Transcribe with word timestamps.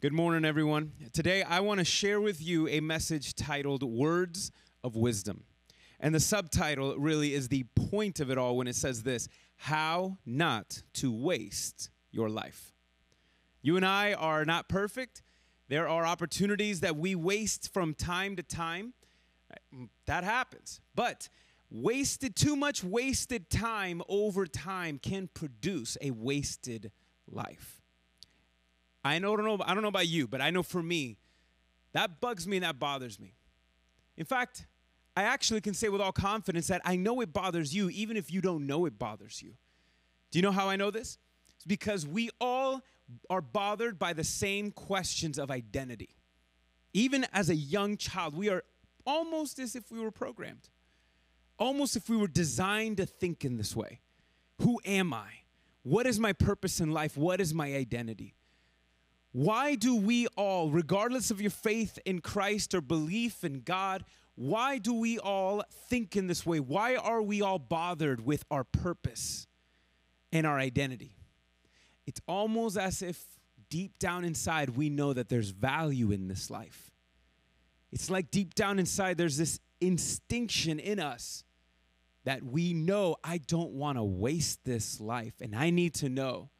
Good 0.00 0.12
morning, 0.12 0.44
everyone. 0.44 0.92
Today, 1.12 1.42
I 1.42 1.58
want 1.58 1.78
to 1.78 1.84
share 1.84 2.20
with 2.20 2.40
you 2.40 2.68
a 2.68 2.78
message 2.78 3.34
titled 3.34 3.82
Words 3.82 4.52
of 4.84 4.94
Wisdom. 4.94 5.42
And 5.98 6.14
the 6.14 6.20
subtitle 6.20 6.96
really 6.96 7.34
is 7.34 7.48
the 7.48 7.64
point 7.74 8.20
of 8.20 8.30
it 8.30 8.38
all 8.38 8.56
when 8.56 8.68
it 8.68 8.76
says 8.76 9.02
this 9.02 9.26
How 9.56 10.18
Not 10.24 10.84
to 10.94 11.10
Waste 11.10 11.90
Your 12.12 12.28
Life. 12.28 12.76
You 13.60 13.74
and 13.74 13.84
I 13.84 14.12
are 14.12 14.44
not 14.44 14.68
perfect. 14.68 15.24
There 15.66 15.88
are 15.88 16.06
opportunities 16.06 16.78
that 16.78 16.94
we 16.96 17.16
waste 17.16 17.74
from 17.74 17.92
time 17.92 18.36
to 18.36 18.44
time. 18.44 18.94
That 20.06 20.22
happens. 20.22 20.80
But 20.94 21.28
wasted, 21.72 22.36
too 22.36 22.54
much 22.54 22.84
wasted 22.84 23.50
time 23.50 24.02
over 24.08 24.46
time 24.46 25.00
can 25.02 25.28
produce 25.34 25.98
a 26.00 26.12
wasted 26.12 26.92
life. 27.28 27.77
I 29.04 29.18
don't 29.18 29.44
know, 29.44 29.58
I 29.64 29.74
don't 29.74 29.82
know 29.82 29.88
about 29.88 30.08
you, 30.08 30.26
but 30.26 30.40
I 30.40 30.50
know 30.50 30.62
for 30.62 30.82
me, 30.82 31.18
that 31.92 32.20
bugs 32.20 32.46
me 32.46 32.58
and 32.58 32.64
that 32.64 32.78
bothers 32.78 33.18
me. 33.18 33.34
In 34.16 34.24
fact, 34.24 34.66
I 35.16 35.22
actually 35.22 35.60
can 35.60 35.74
say 35.74 35.88
with 35.88 36.00
all 36.00 36.12
confidence 36.12 36.68
that 36.68 36.82
I 36.84 36.96
know 36.96 37.20
it 37.20 37.32
bothers 37.32 37.74
you, 37.74 37.88
even 37.90 38.16
if 38.16 38.32
you 38.32 38.40
don't 38.40 38.66
know 38.66 38.86
it 38.86 38.98
bothers 38.98 39.42
you. 39.42 39.54
Do 40.30 40.38
you 40.38 40.42
know 40.42 40.52
how 40.52 40.68
I 40.68 40.76
know 40.76 40.90
this? 40.90 41.18
It's 41.56 41.64
because 41.64 42.06
we 42.06 42.30
all 42.40 42.82
are 43.30 43.40
bothered 43.40 43.98
by 43.98 44.12
the 44.12 44.24
same 44.24 44.70
questions 44.70 45.38
of 45.38 45.50
identity. 45.50 46.10
Even 46.92 47.26
as 47.32 47.48
a 47.50 47.54
young 47.54 47.96
child, 47.96 48.36
we 48.36 48.48
are 48.48 48.62
almost 49.06 49.58
as 49.58 49.74
if 49.74 49.90
we 49.90 50.00
were 50.00 50.10
programmed, 50.10 50.68
almost 51.58 51.96
if 51.96 52.08
we 52.08 52.16
were 52.16 52.28
designed 52.28 52.98
to 52.98 53.06
think 53.06 53.44
in 53.44 53.56
this 53.56 53.74
way. 53.74 54.00
Who 54.62 54.80
am 54.84 55.14
I? 55.14 55.30
What 55.82 56.06
is 56.06 56.20
my 56.20 56.32
purpose 56.32 56.80
in 56.80 56.92
life? 56.92 57.16
What 57.16 57.40
is 57.40 57.54
my 57.54 57.74
identity? 57.74 58.34
Why 59.32 59.74
do 59.74 59.94
we 59.96 60.26
all, 60.36 60.70
regardless 60.70 61.30
of 61.30 61.40
your 61.40 61.50
faith 61.50 61.98
in 62.04 62.20
Christ 62.20 62.74
or 62.74 62.80
belief 62.80 63.44
in 63.44 63.60
God, 63.60 64.04
why 64.34 64.78
do 64.78 64.94
we 64.94 65.18
all 65.18 65.64
think 65.88 66.16
in 66.16 66.28
this 66.28 66.46
way? 66.46 66.60
Why 66.60 66.96
are 66.96 67.20
we 67.20 67.42
all 67.42 67.58
bothered 67.58 68.24
with 68.24 68.44
our 68.50 68.64
purpose 68.64 69.46
and 70.32 70.46
our 70.46 70.58
identity? 70.58 71.16
It's 72.06 72.20
almost 72.26 72.78
as 72.78 73.02
if 73.02 73.22
deep 73.68 73.98
down 73.98 74.24
inside 74.24 74.70
we 74.70 74.88
know 74.88 75.12
that 75.12 75.28
there's 75.28 75.50
value 75.50 76.10
in 76.10 76.28
this 76.28 76.50
life. 76.50 76.90
It's 77.92 78.10
like 78.10 78.30
deep 78.30 78.54
down 78.54 78.78
inside 78.78 79.18
there's 79.18 79.36
this 79.36 79.60
instinction 79.80 80.78
in 80.78 81.00
us 81.00 81.44
that 82.24 82.42
we 82.42 82.74
know 82.74 83.16
I 83.24 83.38
don't 83.38 83.72
want 83.72 83.98
to 83.98 84.04
waste 84.04 84.64
this 84.64 85.00
life 85.00 85.34
and 85.40 85.54
I 85.54 85.70
need 85.70 85.94
to 85.96 86.08
know 86.08 86.50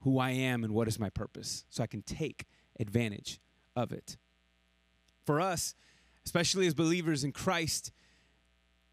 who 0.00 0.18
I 0.18 0.30
am 0.30 0.64
and 0.64 0.72
what 0.72 0.88
is 0.88 0.98
my 0.98 1.10
purpose 1.10 1.64
so 1.68 1.82
I 1.82 1.86
can 1.86 2.02
take 2.02 2.46
advantage 2.78 3.40
of 3.74 3.92
it. 3.92 4.16
For 5.24 5.40
us, 5.40 5.74
especially 6.24 6.66
as 6.66 6.74
believers 6.74 7.24
in 7.24 7.32
Christ, 7.32 7.92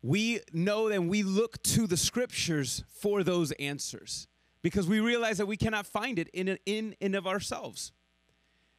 we 0.01 0.41
know 0.51 0.89
that 0.89 1.03
we 1.03 1.23
look 1.23 1.61
to 1.63 1.87
the 1.87 1.97
scriptures 1.97 2.83
for 2.89 3.23
those 3.23 3.51
answers 3.53 4.27
because 4.61 4.87
we 4.87 4.99
realize 4.99 5.37
that 5.37 5.45
we 5.45 5.57
cannot 5.57 5.85
find 5.85 6.19
it 6.19 6.29
in 6.33 6.57
in 6.65 6.95
and 6.99 7.15
of 7.15 7.27
ourselves. 7.27 7.91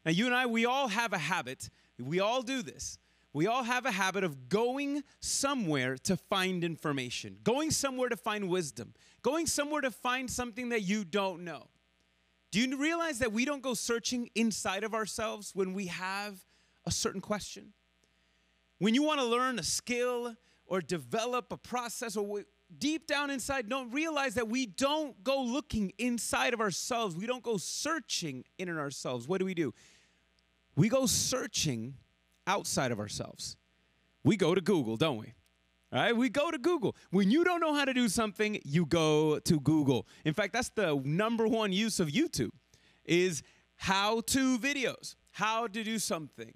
Now, 0.04 0.12
you 0.12 0.26
and 0.26 0.34
I, 0.34 0.46
we 0.46 0.66
all 0.66 0.88
have 0.88 1.12
a 1.12 1.18
habit. 1.18 1.70
We 1.98 2.20
all 2.20 2.42
do 2.42 2.62
this. 2.62 2.98
We 3.32 3.46
all 3.48 3.64
have 3.64 3.84
a 3.84 3.90
habit 3.90 4.22
of 4.22 4.48
going 4.48 5.02
somewhere 5.20 5.96
to 6.04 6.16
find 6.16 6.62
information, 6.62 7.38
going 7.42 7.72
somewhere 7.72 8.08
to 8.08 8.16
find 8.16 8.48
wisdom, 8.48 8.94
going 9.22 9.46
somewhere 9.46 9.80
to 9.80 9.90
find 9.90 10.30
something 10.30 10.68
that 10.68 10.82
you 10.82 11.04
don't 11.04 11.42
know. 11.42 11.68
Do 12.54 12.60
you 12.60 12.76
realize 12.76 13.18
that 13.18 13.32
we 13.32 13.44
don't 13.44 13.62
go 13.62 13.74
searching 13.74 14.30
inside 14.36 14.84
of 14.84 14.94
ourselves 14.94 15.50
when 15.56 15.74
we 15.74 15.86
have 15.86 16.38
a 16.86 16.92
certain 16.92 17.20
question? 17.20 17.72
When 18.78 18.94
you 18.94 19.02
want 19.02 19.18
to 19.18 19.26
learn 19.26 19.58
a 19.58 19.64
skill 19.64 20.36
or 20.64 20.80
develop 20.80 21.50
a 21.50 21.56
process 21.56 22.16
or 22.16 22.44
deep 22.78 23.08
down 23.08 23.30
inside 23.30 23.68
don't 23.68 23.90
realize 23.90 24.34
that 24.34 24.46
we 24.46 24.66
don't 24.66 25.20
go 25.24 25.42
looking 25.42 25.94
inside 25.98 26.54
of 26.54 26.60
ourselves. 26.60 27.16
We 27.16 27.26
don't 27.26 27.42
go 27.42 27.56
searching 27.56 28.44
in 28.56 28.68
ourselves. 28.68 29.26
What 29.26 29.38
do 29.38 29.46
we 29.46 29.54
do? 29.54 29.74
We 30.76 30.88
go 30.88 31.06
searching 31.06 31.94
outside 32.46 32.92
of 32.92 33.00
ourselves. 33.00 33.56
We 34.22 34.36
go 34.36 34.54
to 34.54 34.60
Google, 34.60 34.96
don't 34.96 35.16
we? 35.16 35.34
All 35.94 36.00
right, 36.00 36.16
we 36.16 36.28
go 36.28 36.50
to 36.50 36.58
Google. 36.58 36.96
When 37.10 37.30
you 37.30 37.44
don't 37.44 37.60
know 37.60 37.72
how 37.72 37.84
to 37.84 37.94
do 37.94 38.08
something, 38.08 38.58
you 38.64 38.84
go 38.84 39.38
to 39.38 39.60
Google. 39.60 40.08
In 40.24 40.34
fact, 40.34 40.52
that's 40.52 40.70
the 40.70 41.00
number 41.04 41.46
one 41.46 41.72
use 41.72 42.00
of 42.00 42.08
YouTube 42.08 42.50
is 43.04 43.44
how 43.76 44.22
to 44.22 44.58
videos, 44.58 45.14
how 45.30 45.68
to 45.68 45.84
do 45.84 46.00
something. 46.00 46.52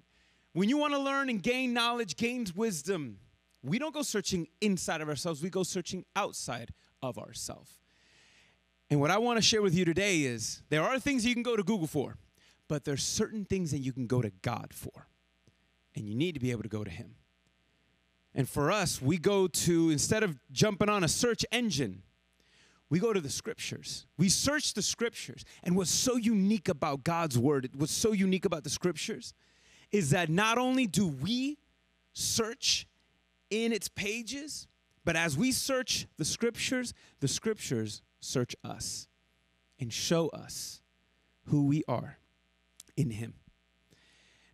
When 0.51 0.67
you 0.67 0.77
want 0.77 0.93
to 0.93 0.99
learn 0.99 1.29
and 1.29 1.41
gain 1.41 1.73
knowledge, 1.73 2.17
gain 2.17 2.47
wisdom, 2.53 3.19
we 3.63 3.79
don't 3.79 3.93
go 3.93 4.01
searching 4.01 4.45
inside 4.59 4.99
of 4.99 5.07
ourselves, 5.07 5.41
we 5.41 5.49
go 5.49 5.63
searching 5.63 6.03
outside 6.17 6.73
of 7.01 7.17
ourselves. 7.17 7.79
And 8.89 8.99
what 8.99 9.09
I 9.09 9.19
want 9.19 9.37
to 9.37 9.41
share 9.41 9.61
with 9.61 9.73
you 9.73 9.85
today 9.85 10.23
is 10.23 10.63
there 10.67 10.83
are 10.83 10.99
things 10.99 11.25
you 11.25 11.33
can 11.33 11.43
go 11.43 11.55
to 11.55 11.63
Google 11.63 11.87
for, 11.87 12.17
but 12.67 12.83
there's 12.83 13.03
certain 13.03 13.45
things 13.45 13.71
that 13.71 13.79
you 13.79 13.93
can 13.93 14.05
go 14.05 14.21
to 14.21 14.31
God 14.41 14.73
for. 14.73 15.07
And 15.95 16.09
you 16.09 16.15
need 16.15 16.33
to 16.33 16.41
be 16.41 16.51
able 16.51 16.63
to 16.63 16.69
go 16.69 16.83
to 16.83 16.91
him. 16.91 17.15
And 18.35 18.47
for 18.47 18.71
us, 18.71 19.01
we 19.01 19.17
go 19.17 19.47
to, 19.47 19.89
instead 19.89 20.23
of 20.23 20.39
jumping 20.51 20.89
on 20.89 21.03
a 21.03 21.07
search 21.07 21.45
engine, 21.51 22.03
we 22.89 22.99
go 22.99 23.13
to 23.13 23.21
the 23.21 23.29
scriptures. 23.29 24.07
We 24.17 24.29
search 24.29 24.73
the 24.73 24.81
scriptures. 24.81 25.45
And 25.63 25.75
what's 25.75 25.91
so 25.91 26.15
unique 26.15 26.69
about 26.69 27.03
God's 27.03 27.37
word, 27.37 27.69
what's 27.75 27.93
so 27.93 28.13
unique 28.13 28.45
about 28.45 28.63
the 28.63 28.69
scriptures, 28.69 29.33
is 29.91 30.11
that 30.11 30.29
not 30.29 30.57
only 30.57 30.87
do 30.87 31.07
we 31.07 31.57
search 32.13 32.87
in 33.49 33.71
its 33.73 33.87
pages, 33.87 34.67
but 35.05 35.15
as 35.15 35.37
we 35.37 35.51
search 35.51 36.07
the 36.17 36.25
scriptures, 36.25 36.93
the 37.19 37.27
scriptures 37.27 38.01
search 38.19 38.55
us 38.63 39.07
and 39.79 39.91
show 39.91 40.29
us 40.29 40.81
who 41.45 41.65
we 41.65 41.83
are 41.87 42.17
in 42.95 43.11
Him. 43.11 43.33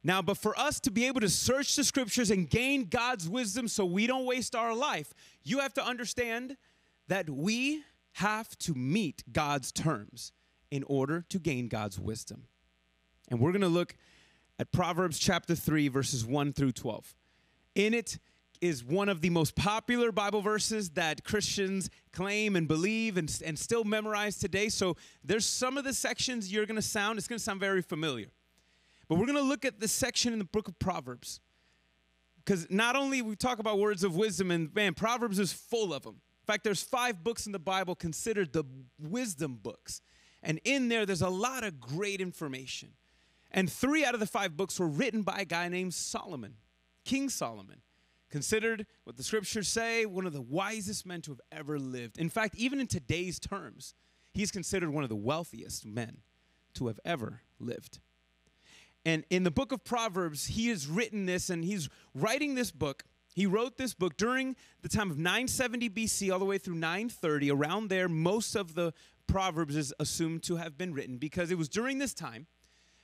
Now, 0.06 0.22
but 0.22 0.38
for 0.38 0.58
us 0.60 0.80
to 0.82 0.92
be 0.92 1.08
able 1.08 1.22
to 1.22 1.30
search 1.30 1.76
the 1.76 1.84
scriptures 1.84 2.30
and 2.30 2.48
gain 2.48 2.86
God's 2.86 3.28
wisdom 3.28 3.68
so 3.68 3.86
we 3.86 4.06
don't 4.06 4.28
waste 4.28 4.56
our 4.56 4.76
life, 4.76 5.16
you 5.44 5.58
have 5.62 5.74
to 5.74 5.84
understand 5.84 6.58
that 7.08 7.28
we 7.28 7.82
have 8.14 8.56
to 8.60 8.76
meet 8.76 9.24
God's 9.32 9.72
terms 9.72 10.32
in 10.70 10.84
order 10.84 11.26
to 11.30 11.40
gain 11.40 11.70
God's 11.70 12.00
wisdom. 12.00 12.44
And 13.32 13.40
we're 13.40 13.52
going 13.52 13.62
to 13.62 13.68
look 13.68 13.96
at 14.60 14.72
Proverbs 14.72 15.18
chapter 15.18 15.56
3, 15.56 15.88
verses 15.88 16.24
1 16.24 16.54
through 16.54 16.74
12. 16.74 17.16
In 17.74 17.96
it 17.96 18.20
is 18.62 18.84
one 18.84 19.10
of 19.10 19.22
the 19.22 19.32
most 19.32 19.56
popular 19.56 20.12
Bible 20.12 20.42
verses 20.44 20.92
that 20.92 21.24
Christians 21.24 21.90
claim 22.14 22.56
and 22.56 22.68
believe 22.68 23.18
and, 23.18 23.42
and 23.44 23.58
still 23.58 23.84
memorize 23.84 24.38
today. 24.38 24.70
So 24.70 24.98
there's 25.24 25.48
some 25.48 25.80
of 25.80 25.84
the 25.84 25.94
sections 25.94 26.54
you're 26.54 26.68
going 26.68 26.76
to 26.76 26.82
sound, 26.84 27.18
it's 27.18 27.28
going 27.28 27.40
to 27.40 27.44
sound 27.44 27.60
very 27.60 27.82
familiar. 27.82 28.28
But 29.08 29.16
we're 29.16 29.26
going 29.26 29.38
to 29.38 29.44
look 29.44 29.66
at 29.66 29.80
this 29.80 29.92
section 29.92 30.34
in 30.34 30.40
the 30.40 30.46
book 30.46 30.68
of 30.68 30.78
Proverbs. 30.80 31.40
Because 32.38 32.68
not 32.70 32.96
only 32.96 33.22
we 33.22 33.36
talk 33.36 33.60
about 33.60 33.80
words 33.80 34.04
of 34.04 34.16
wisdom, 34.16 34.52
and 34.52 34.74
man, 34.74 34.94
Proverbs 34.94 35.40
is 35.40 35.52
full 35.52 35.94
of 35.94 36.04
them. 36.04 36.22
In 36.44 36.46
fact, 36.46 36.64
there's 36.64 36.84
five 36.84 37.24
books 37.24 37.48
in 37.48 37.52
the 37.52 37.60
Bible 37.60 37.96
considered 37.96 38.54
the 38.54 38.66
wisdom 39.00 39.60
books. 39.62 40.02
And 40.44 40.60
in 40.64 40.90
there, 40.90 41.06
there's 41.06 41.24
a 41.24 41.30
lot 41.30 41.64
of 41.64 41.80
great 41.80 42.22
information. 42.22 42.90
And 43.52 43.72
three 43.72 44.06
out 44.06 44.14
of 44.14 44.20
the 44.20 44.28
five 44.28 44.56
books 44.56 44.80
were 44.80 44.88
written 44.88 45.24
by 45.24 45.40
a 45.40 45.46
guy 45.46 45.68
named 45.70 45.94
Solomon, 45.96 46.56
King 47.04 47.30
Solomon, 47.30 47.82
considered 48.30 48.86
what 49.06 49.18
the 49.18 49.24
scriptures 49.24 49.68
say 49.68 50.06
one 50.06 50.28
of 50.28 50.34
the 50.34 50.42
wisest 50.42 51.06
men 51.06 51.22
to 51.22 51.32
have 51.32 51.42
ever 51.52 51.80
lived. 51.80 52.20
In 52.20 52.30
fact, 52.30 52.56
even 52.58 52.80
in 52.80 52.88
today's 52.88 53.40
terms, 53.40 53.96
he's 54.34 54.52
considered 54.52 54.90
one 54.90 55.04
of 55.04 55.10
the 55.10 55.16
wealthiest 55.16 55.86
men 55.86 56.18
to 56.76 56.88
have 56.88 57.00
ever 57.06 57.42
lived. 57.60 58.00
And 59.06 59.24
in 59.30 59.44
the 59.44 59.52
book 59.52 59.72
of 59.72 59.84
Proverbs, 59.84 60.48
he 60.48 60.70
has 60.70 60.88
written 60.88 61.26
this 61.26 61.50
and 61.50 61.64
he's 61.64 61.90
writing 62.16 62.56
this 62.56 62.72
book. 62.72 63.04
He 63.36 63.46
wrote 63.46 63.78
this 63.78 63.94
book 63.94 64.18
during 64.18 64.56
the 64.82 64.90
time 64.90 65.12
of 65.12 65.18
970 65.18 65.90
BC 65.90 66.32
all 66.32 66.40
the 66.40 66.46
way 66.46 66.58
through 66.58 66.76
930. 66.76 67.52
Around 67.52 67.90
there, 67.90 68.10
most 68.10 68.56
of 68.56 68.74
the 68.74 68.94
Proverbs 69.28 69.76
is 69.76 69.94
assumed 70.00 70.44
to 70.44 70.56
have 70.56 70.78
been 70.78 70.94
written 70.94 71.18
because 71.18 71.52
it 71.52 71.58
was 71.58 71.70
during 71.70 72.00
this 72.00 72.14
time 72.14 72.48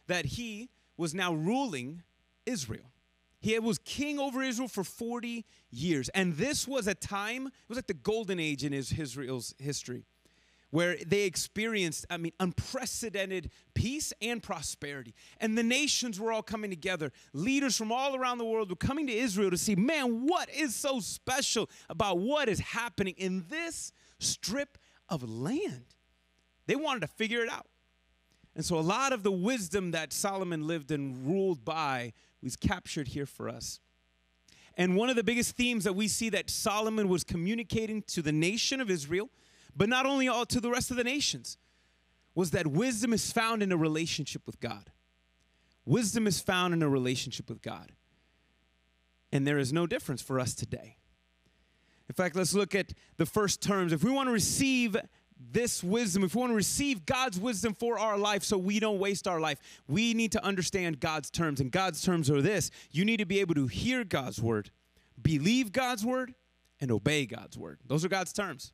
that 0.08 0.26
he 0.26 0.70
was 0.98 1.14
now 1.14 1.34
ruling 1.34 2.02
Israel. 2.46 2.92
He 3.40 3.58
was 3.60 3.80
king 3.80 4.20
over 4.20 4.42
Israel 4.44 4.68
for 4.68 4.84
40 4.84 5.46
years. 5.72 6.10
And 6.10 6.38
this 6.38 6.68
was 6.68 6.88
a 6.88 6.94
time, 6.94 7.48
it 7.48 7.54
was 7.70 7.78
like 7.78 7.88
the 7.88 7.94
golden 7.94 8.40
age 8.40 8.64
in 8.64 8.74
Israel's 8.74 9.54
history 9.60 10.06
where 10.72 10.98
they 11.06 11.24
experienced, 11.24 12.06
I 12.10 12.18
mean, 12.18 12.32
unprecedented 12.40 13.52
peace 13.74 14.14
and 14.22 14.42
prosperity. 14.42 15.14
And 15.40 15.58
the 15.58 15.64
nations 15.64 16.20
were 16.20 16.32
all 16.32 16.42
coming 16.42 16.70
together. 16.70 17.12
Leaders 17.34 17.78
from 17.78 17.92
all 17.92 18.16
around 18.16 18.38
the 18.38 18.46
world 18.46 18.70
were 18.70 18.76
coming 18.76 19.06
to 19.08 19.14
Israel 19.14 19.52
to 19.52 19.58
see, 19.58 19.76
man, 19.76 20.26
what 20.26 20.50
is 20.50 20.74
so 20.74 21.00
special 21.00 21.70
about 21.90 22.20
what 22.20 22.50
is 22.50 22.60
happening 22.60 23.14
in 23.18 23.46
this 23.50 23.92
strip 24.20 24.78
of 25.10 25.30
land? 25.30 25.86
They 26.68 26.76
wanted 26.76 27.02
to 27.02 27.08
figure 27.08 27.44
it 27.44 27.52
out. 27.52 27.68
And 28.56 28.66
so 28.66 28.78
a 28.78 28.82
lot 28.82 29.14
of 29.14 29.24
the 29.24 29.32
wisdom 29.32 29.92
that 29.92 30.12
Solomon 30.12 30.68
lived 30.68 30.92
and 30.92 31.26
ruled 31.28 31.64
by 31.64 32.14
was 32.42 32.56
captured 32.56 33.10
here 33.10 33.26
for 33.26 33.48
us. 33.48 33.80
And 34.78 34.96
one 34.96 35.10
of 35.10 35.16
the 35.16 35.24
biggest 35.24 35.56
themes 35.56 35.84
that 35.84 35.94
we 35.94 36.08
see 36.08 36.30
that 36.30 36.50
Solomon 36.50 37.10
was 37.10 37.24
communicating 37.24 38.04
to 38.04 38.22
the 38.22 38.32
nation 38.32 38.80
of 38.80 38.90
Israel, 38.90 39.30
but 39.76 39.90
not 39.90 40.06
only 40.06 40.28
all 40.28 40.46
to 40.46 40.60
the 40.60 40.70
rest 40.70 40.92
of 40.92 40.98
the 40.98 41.04
nations, 41.04 41.58
was 42.36 42.52
that 42.52 42.68
wisdom 42.68 43.14
is 43.14 43.32
found 43.32 43.62
in 43.62 43.72
a 43.72 43.78
relationship 43.78 44.44
with 44.46 44.60
God. 44.60 44.92
Wisdom 45.86 46.28
is 46.28 46.40
found 46.40 46.74
in 46.74 46.82
a 46.82 46.90
relationship 46.90 47.50
with 47.50 47.62
God. 47.62 47.92
And 49.32 49.48
there 49.48 49.58
is 49.58 49.74
no 49.74 49.88
difference 49.88 50.22
for 50.22 50.40
us 50.40 50.54
today. 50.54 50.98
In 52.10 52.16
fact, 52.16 52.36
let's 52.36 52.54
look 52.54 52.76
at 52.76 52.94
the 53.18 53.26
first 53.26 53.62
terms. 53.62 53.94
If 53.94 54.04
we 54.04 54.12
want 54.12 54.28
to 54.28 54.34
receive 54.34 54.98
this 55.52 55.84
wisdom, 55.84 56.24
if 56.24 56.36
we 56.36 56.42
want 56.42 56.52
to 56.52 56.56
receive 56.56 57.06
God's 57.06 57.40
wisdom 57.40 57.74
for 57.74 57.98
our 57.98 58.18
life 58.18 58.44
so 58.44 58.58
we 58.58 58.80
don't 58.80 59.00
waste 59.00 59.28
our 59.28 59.40
life, 59.40 59.60
we 59.88 60.14
need 60.14 60.34
to 60.34 60.44
understand 60.44 61.00
God's 61.00 61.32
terms. 61.32 61.62
And 61.62 61.72
God's 61.72 62.02
terms 62.02 62.30
are 62.30 62.42
this 62.42 62.70
you 62.92 63.06
need 63.06 63.18
to 63.18 63.26
be 63.26 63.40
able 63.40 63.56
to 63.56 63.68
hear 63.68 64.04
God's 64.04 64.42
word, 64.42 64.72
believe 65.22 65.72
God's 65.72 66.06
word, 66.06 66.36
and 66.80 66.92
obey 66.92 67.26
God's 67.26 67.58
word. 67.58 67.80
Those 67.88 68.04
are 68.04 68.10
God's 68.10 68.34
terms. 68.34 68.74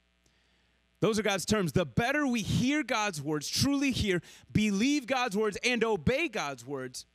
Those 0.99 1.19
are 1.19 1.23
God's 1.23 1.45
terms. 1.45 1.71
The 1.71 1.85
better 1.85 2.25
we 2.25 2.41
hear 2.41 2.83
God's 2.83 3.21
words, 3.21 3.47
truly 3.47 3.91
hear, 3.91 4.21
believe 4.51 5.05
God's 5.05 5.38
words, 5.38 5.57
and 5.63 5.83
obey 5.83 6.27
God's 6.27 6.65
words, 6.65 7.05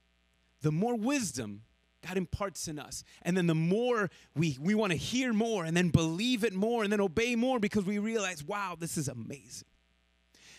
the 0.61 0.71
more 0.71 0.95
wisdom 0.95 1.63
God 2.07 2.17
imparts 2.17 2.69
in 2.69 2.79
us. 2.79 3.05
And 3.23 3.37
then 3.37 3.47
the 3.47 3.55
more 3.55 4.11
we, 4.35 4.59
we 4.61 4.75
want 4.75 4.93
to 4.93 4.99
hear 4.99 5.33
more 5.33 5.65
and 5.65 5.77
then 5.77 5.89
believe 5.89 6.45
it 6.45 6.53
more 6.53 6.83
and 6.83 6.93
then 6.93 7.01
obey 7.01 7.37
more 7.37 7.59
because 7.59 7.85
we 7.85 7.99
realize, 7.99 8.45
wow, 8.45 8.77
this 8.79 8.97
is 8.97 9.09
amazing. 9.09 9.69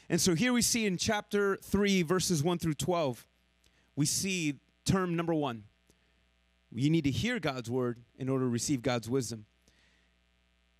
And 0.09 0.19
so 0.19 0.35
here 0.35 0.53
we 0.53 0.61
see 0.61 0.85
in 0.85 0.97
chapter 0.97 1.57
3, 1.57 2.01
verses 2.03 2.43
1 2.43 2.59
through 2.59 2.75
12, 2.75 3.25
we 3.95 4.05
see 4.05 4.59
term 4.85 5.15
number 5.15 5.33
one. 5.33 5.63
You 6.71 6.89
need 6.89 7.03
to 7.03 7.11
hear 7.11 7.39
God's 7.39 7.69
word 7.69 7.99
in 8.17 8.29
order 8.29 8.45
to 8.45 8.49
receive 8.49 8.81
God's 8.81 9.09
wisdom. 9.09 9.45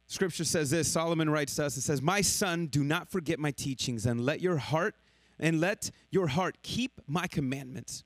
Scripture 0.08 0.44
says 0.44 0.70
this 0.70 0.92
Solomon 0.92 1.30
writes 1.30 1.56
to 1.56 1.66
us, 1.66 1.78
it 1.78 1.82
says, 1.82 2.02
My 2.02 2.22
son, 2.22 2.68
do 2.68 2.84
not 2.84 3.10
forget 3.10 3.40
my 3.40 3.52
teachings 3.52 4.06
and 4.06 4.26
let 4.26 4.42
your 4.42 4.58
heart 4.58 4.96
and 5.40 5.60
let 5.60 5.92
your 6.12 6.28
heart 6.28 6.58
keep 6.62 7.02
my 7.08 7.28
commandments 7.28 8.04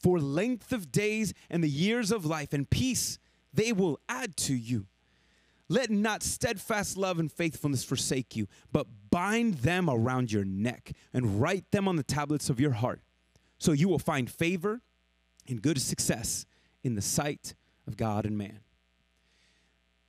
for 0.00 0.20
length 0.20 0.72
of 0.72 0.92
days 0.92 1.34
and 1.50 1.62
the 1.62 1.68
years 1.68 2.12
of 2.12 2.24
life 2.24 2.52
and 2.52 2.68
peace 2.70 3.18
they 3.52 3.72
will 3.72 3.98
add 4.08 4.36
to 4.36 4.54
you. 4.54 4.86
Let 5.68 5.90
not 5.90 6.22
steadfast 6.22 6.96
love 6.96 7.18
and 7.18 7.30
faithfulness 7.30 7.84
forsake 7.84 8.36
you, 8.36 8.46
but 8.72 8.86
bind 9.10 9.54
them 9.54 9.90
around 9.90 10.32
your 10.32 10.44
neck 10.44 10.92
and 11.12 11.40
write 11.40 11.70
them 11.72 11.88
on 11.88 11.96
the 11.96 12.02
tablets 12.02 12.48
of 12.48 12.58
your 12.58 12.70
heart, 12.72 13.00
so 13.58 13.72
you 13.72 13.88
will 13.88 13.98
find 13.98 14.30
favor 14.30 14.80
and 15.46 15.60
good 15.60 15.80
success 15.80 16.46
in 16.82 16.94
the 16.94 17.02
sight 17.02 17.54
of 17.86 17.96
God 17.96 18.24
and 18.24 18.38
man. 18.38 18.60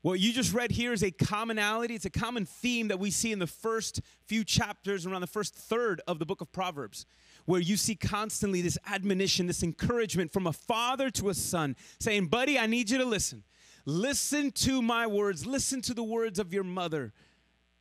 What 0.01 0.19
you 0.19 0.31
just 0.31 0.54
read 0.54 0.72
here 0.72 0.94
is 0.94 1.04
a 1.04 1.12
commonality, 1.12 1.94
it's 1.94 2.06
a 2.06 2.10
common 2.10 2.46
theme 2.46 2.88
that 2.88 3.00
we 3.00 3.12
see 3.12 3.31
in 3.34 3.40
the 3.40 3.48
first 3.48 4.00
few 4.25 4.46
chapters, 4.46 5.06
around 5.06 5.22
the 5.22 5.28
first 5.28 5.54
third 5.54 6.01
of 6.07 6.19
the 6.19 6.25
book 6.25 6.40
of 6.42 6.51
Proverbs 6.51 7.06
where 7.50 7.60
you 7.60 7.78
see 7.78 7.96
constantly 7.96 8.62
this 8.62 8.78
admonition, 8.88 9.48
this 9.48 9.63
encouragement 9.63 10.31
from 10.31 10.46
a 10.46 10.54
father 10.54 11.10
to 11.10 11.30
a 11.30 11.34
son 11.34 11.75
saying, 12.00 12.28
Buddy, 12.28 12.60
I 12.60 12.68
need 12.68 12.92
you 12.92 13.00
to 13.00 13.06
listen. 13.06 13.44
Listen 13.86 14.51
to 14.51 14.84
my 14.84 15.07
words. 15.07 15.48
Listen 15.48 15.81
to 15.81 15.96
the 15.96 16.04
words 16.04 16.38
of 16.38 16.54
your 16.54 16.63
mother. 16.63 17.12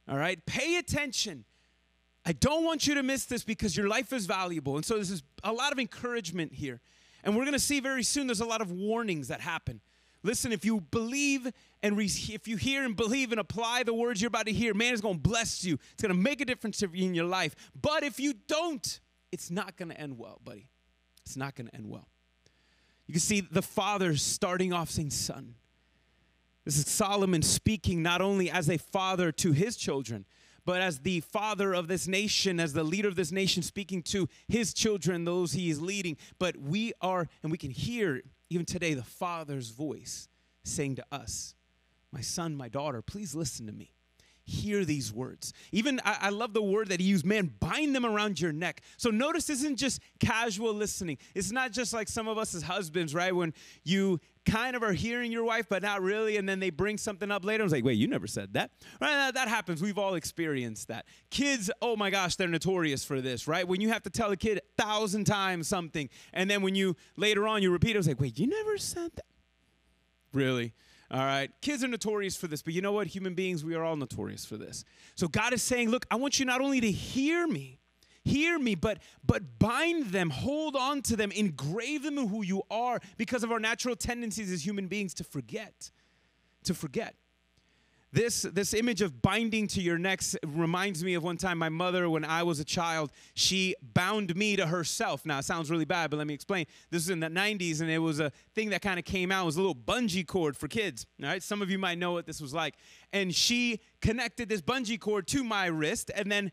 All 0.08 0.16
right? 0.16 0.44
Pay 0.46 0.78
attention. 0.78 1.44
I 2.24 2.32
don't 2.32 2.64
want 2.64 2.86
you 2.86 2.94
to 2.94 3.02
miss 3.02 3.26
this 3.26 3.44
because 3.44 3.76
your 3.76 3.88
life 3.88 4.10
is 4.12 4.24
valuable. 4.24 4.76
And 4.76 4.86
so 4.86 4.98
this 4.98 5.10
is 5.10 5.22
a 5.44 5.52
lot 5.52 5.72
of 5.72 5.78
encouragement 5.78 6.54
here. 6.54 6.80
And 7.22 7.36
we're 7.36 7.44
going 7.44 7.52
to 7.52 7.58
see 7.58 7.80
very 7.80 8.04
soon 8.04 8.26
there's 8.26 8.40
a 8.40 8.46
lot 8.46 8.62
of 8.62 8.72
warnings 8.72 9.28
that 9.28 9.42
happen. 9.42 9.82
Listen, 10.22 10.52
if 10.52 10.64
you 10.64 10.80
believe 10.80 11.50
and 11.82 11.96
re- 11.96 12.06
if 12.06 12.48
you 12.48 12.56
hear 12.56 12.84
and 12.84 12.96
believe 12.96 13.30
and 13.30 13.40
apply 13.40 13.84
the 13.84 13.94
words 13.94 14.20
you're 14.20 14.28
about 14.28 14.46
to 14.46 14.52
hear, 14.52 14.74
man 14.74 14.92
is 14.92 15.00
going 15.00 15.16
to 15.16 15.20
bless 15.20 15.64
you. 15.64 15.78
It's 15.92 16.02
going 16.02 16.14
to 16.14 16.20
make 16.20 16.40
a 16.40 16.44
difference 16.44 16.82
in 16.82 17.14
your 17.14 17.24
life. 17.24 17.54
But 17.80 18.02
if 18.02 18.18
you 18.18 18.34
don't, 18.48 19.00
it's 19.30 19.50
not 19.50 19.76
going 19.76 19.90
to 19.90 20.00
end 20.00 20.18
well, 20.18 20.40
buddy. 20.44 20.70
It's 21.24 21.36
not 21.36 21.54
going 21.54 21.68
to 21.68 21.74
end 21.74 21.88
well. 21.88 22.08
You 23.06 23.12
can 23.12 23.20
see 23.20 23.40
the 23.40 23.62
father 23.62 24.16
starting 24.16 24.72
off 24.72 24.90
saying, 24.90 25.10
Son. 25.10 25.54
This 26.64 26.76
is 26.76 26.86
Solomon 26.86 27.40
speaking 27.40 28.02
not 28.02 28.20
only 28.20 28.50
as 28.50 28.68
a 28.68 28.76
father 28.76 29.32
to 29.32 29.52
his 29.52 29.74
children, 29.76 30.26
but 30.66 30.82
as 30.82 30.98
the 30.98 31.20
father 31.20 31.72
of 31.72 31.88
this 31.88 32.06
nation, 32.06 32.60
as 32.60 32.74
the 32.74 32.84
leader 32.84 33.08
of 33.08 33.16
this 33.16 33.32
nation, 33.32 33.62
speaking 33.62 34.02
to 34.02 34.28
his 34.48 34.74
children, 34.74 35.24
those 35.24 35.52
he 35.52 35.70
is 35.70 35.80
leading. 35.80 36.18
But 36.38 36.58
we 36.58 36.92
are, 37.00 37.26
and 37.42 37.50
we 37.50 37.56
can 37.56 37.70
hear 37.70 38.20
even 38.50 38.66
today 38.66 38.94
the 38.94 39.02
father's 39.02 39.70
voice 39.70 40.28
saying 40.64 40.96
to 40.96 41.04
us, 41.12 41.54
My 42.12 42.20
son, 42.20 42.56
my 42.56 42.68
daughter, 42.68 43.02
please 43.02 43.34
listen 43.34 43.66
to 43.66 43.72
me 43.72 43.92
hear 44.48 44.84
these 44.84 45.12
words. 45.12 45.52
Even 45.72 46.00
I, 46.04 46.16
I, 46.22 46.28
love 46.30 46.54
the 46.54 46.62
word 46.62 46.88
that 46.88 47.00
he 47.00 47.06
used, 47.06 47.26
man, 47.26 47.52
bind 47.60 47.94
them 47.94 48.06
around 48.06 48.40
your 48.40 48.52
neck. 48.52 48.80
So 48.96 49.10
notice 49.10 49.46
this 49.46 49.58
isn't 49.58 49.76
just 49.76 50.00
casual 50.20 50.72
listening. 50.72 51.18
It's 51.34 51.52
not 51.52 51.70
just 51.70 51.92
like 51.92 52.08
some 52.08 52.28
of 52.28 52.38
us 52.38 52.54
as 52.54 52.62
husbands, 52.62 53.14
right? 53.14 53.34
When 53.34 53.52
you 53.84 54.20
kind 54.48 54.74
of 54.74 54.82
are 54.82 54.92
hearing 54.92 55.30
your 55.30 55.44
wife, 55.44 55.66
but 55.68 55.82
not 55.82 56.02
really, 56.02 56.36
and 56.36 56.48
then 56.48 56.60
they 56.60 56.70
bring 56.70 56.98
something 56.98 57.30
up 57.30 57.44
later. 57.44 57.62
I 57.62 57.64
was 57.64 57.72
like, 57.72 57.84
wait, 57.84 57.98
you 57.98 58.08
never 58.08 58.26
said 58.26 58.54
that. 58.54 58.70
Right? 59.00 59.10
That, 59.10 59.34
that 59.34 59.48
happens. 59.48 59.82
We've 59.82 59.98
all 59.98 60.14
experienced 60.14 60.88
that. 60.88 61.06
Kids, 61.30 61.70
oh 61.82 61.96
my 61.96 62.10
gosh, 62.10 62.36
they're 62.36 62.48
notorious 62.48 63.04
for 63.04 63.20
this, 63.20 63.46
right? 63.46 63.66
When 63.66 63.80
you 63.80 63.88
have 63.90 64.02
to 64.04 64.10
tell 64.10 64.30
a 64.30 64.36
kid 64.36 64.58
a 64.58 64.82
thousand 64.82 65.24
times 65.24 65.68
something, 65.68 66.08
and 66.32 66.50
then 66.50 66.62
when 66.62 66.74
you 66.74 66.96
later 67.16 67.46
on 67.46 67.62
you 67.62 67.70
repeat 67.70 67.90
it, 67.90 67.96
I 67.96 67.98
was 67.98 68.08
like, 68.08 68.20
wait, 68.20 68.38
you 68.38 68.46
never 68.46 68.78
said 68.78 69.10
that. 69.16 69.26
Really? 70.32 70.74
All 71.10 71.20
right. 71.20 71.50
Kids 71.62 71.82
are 71.82 71.88
notorious 71.88 72.36
for 72.36 72.48
this, 72.48 72.60
but 72.60 72.74
you 72.74 72.82
know 72.82 72.92
what? 72.92 73.06
Human 73.06 73.34
beings, 73.34 73.64
we 73.64 73.74
are 73.74 73.82
all 73.82 73.96
notorious 73.96 74.44
for 74.44 74.56
this. 74.56 74.84
So 75.14 75.26
God 75.26 75.52
is 75.54 75.62
saying, 75.62 75.88
look, 75.88 76.06
I 76.10 76.16
want 76.16 76.38
you 76.38 76.44
not 76.44 76.60
only 76.60 76.80
to 76.80 76.90
hear 76.90 77.46
me, 77.46 77.77
hear 78.24 78.58
me, 78.58 78.74
but 78.74 78.98
but 79.24 79.58
bind 79.58 80.06
them, 80.06 80.30
hold 80.30 80.76
on 80.76 81.02
to 81.02 81.16
them, 81.16 81.30
engrave 81.32 82.02
them 82.02 82.18
in 82.18 82.28
who 82.28 82.42
you 82.42 82.62
are 82.70 83.00
because 83.16 83.42
of 83.42 83.52
our 83.52 83.60
natural 83.60 83.96
tendencies 83.96 84.52
as 84.52 84.64
human 84.64 84.86
beings 84.86 85.14
to 85.14 85.24
forget. 85.24 85.90
To 86.64 86.74
forget. 86.74 87.14
This, 88.10 88.42
this 88.42 88.72
image 88.72 89.02
of 89.02 89.20
binding 89.20 89.66
to 89.68 89.82
your 89.82 89.98
necks 89.98 90.34
reminds 90.46 91.04
me 91.04 91.12
of 91.12 91.22
one 91.22 91.36
time 91.36 91.58
my 91.58 91.68
mother, 91.68 92.08
when 92.08 92.24
I 92.24 92.42
was 92.42 92.58
a 92.58 92.64
child, 92.64 93.10
she 93.34 93.74
bound 93.82 94.34
me 94.34 94.56
to 94.56 94.66
herself. 94.66 95.26
Now, 95.26 95.38
it 95.38 95.44
sounds 95.44 95.70
really 95.70 95.84
bad, 95.84 96.10
but 96.10 96.16
let 96.16 96.26
me 96.26 96.32
explain. 96.32 96.64
This 96.90 97.02
was 97.02 97.10
in 97.10 97.20
the 97.20 97.28
90s, 97.28 97.82
and 97.82 97.90
it 97.90 97.98
was 97.98 98.18
a 98.18 98.32
thing 98.54 98.70
that 98.70 98.80
kind 98.80 98.98
of 98.98 99.04
came 99.04 99.30
out. 99.30 99.42
It 99.42 99.46
was 99.46 99.56
a 99.56 99.60
little 99.60 99.74
bungee 99.74 100.26
cord 100.26 100.56
for 100.56 100.68
kids. 100.68 101.04
All 101.22 101.28
right, 101.28 101.42
some 101.42 101.60
of 101.60 101.70
you 101.70 101.78
might 101.78 101.98
know 101.98 102.12
what 102.12 102.24
this 102.24 102.40
was 102.40 102.54
like. 102.54 102.76
And 103.12 103.34
she 103.34 103.80
connected 104.00 104.48
this 104.48 104.62
bungee 104.62 104.98
cord 104.98 105.26
to 105.28 105.44
my 105.44 105.66
wrist 105.66 106.10
and 106.14 106.32
then 106.32 106.50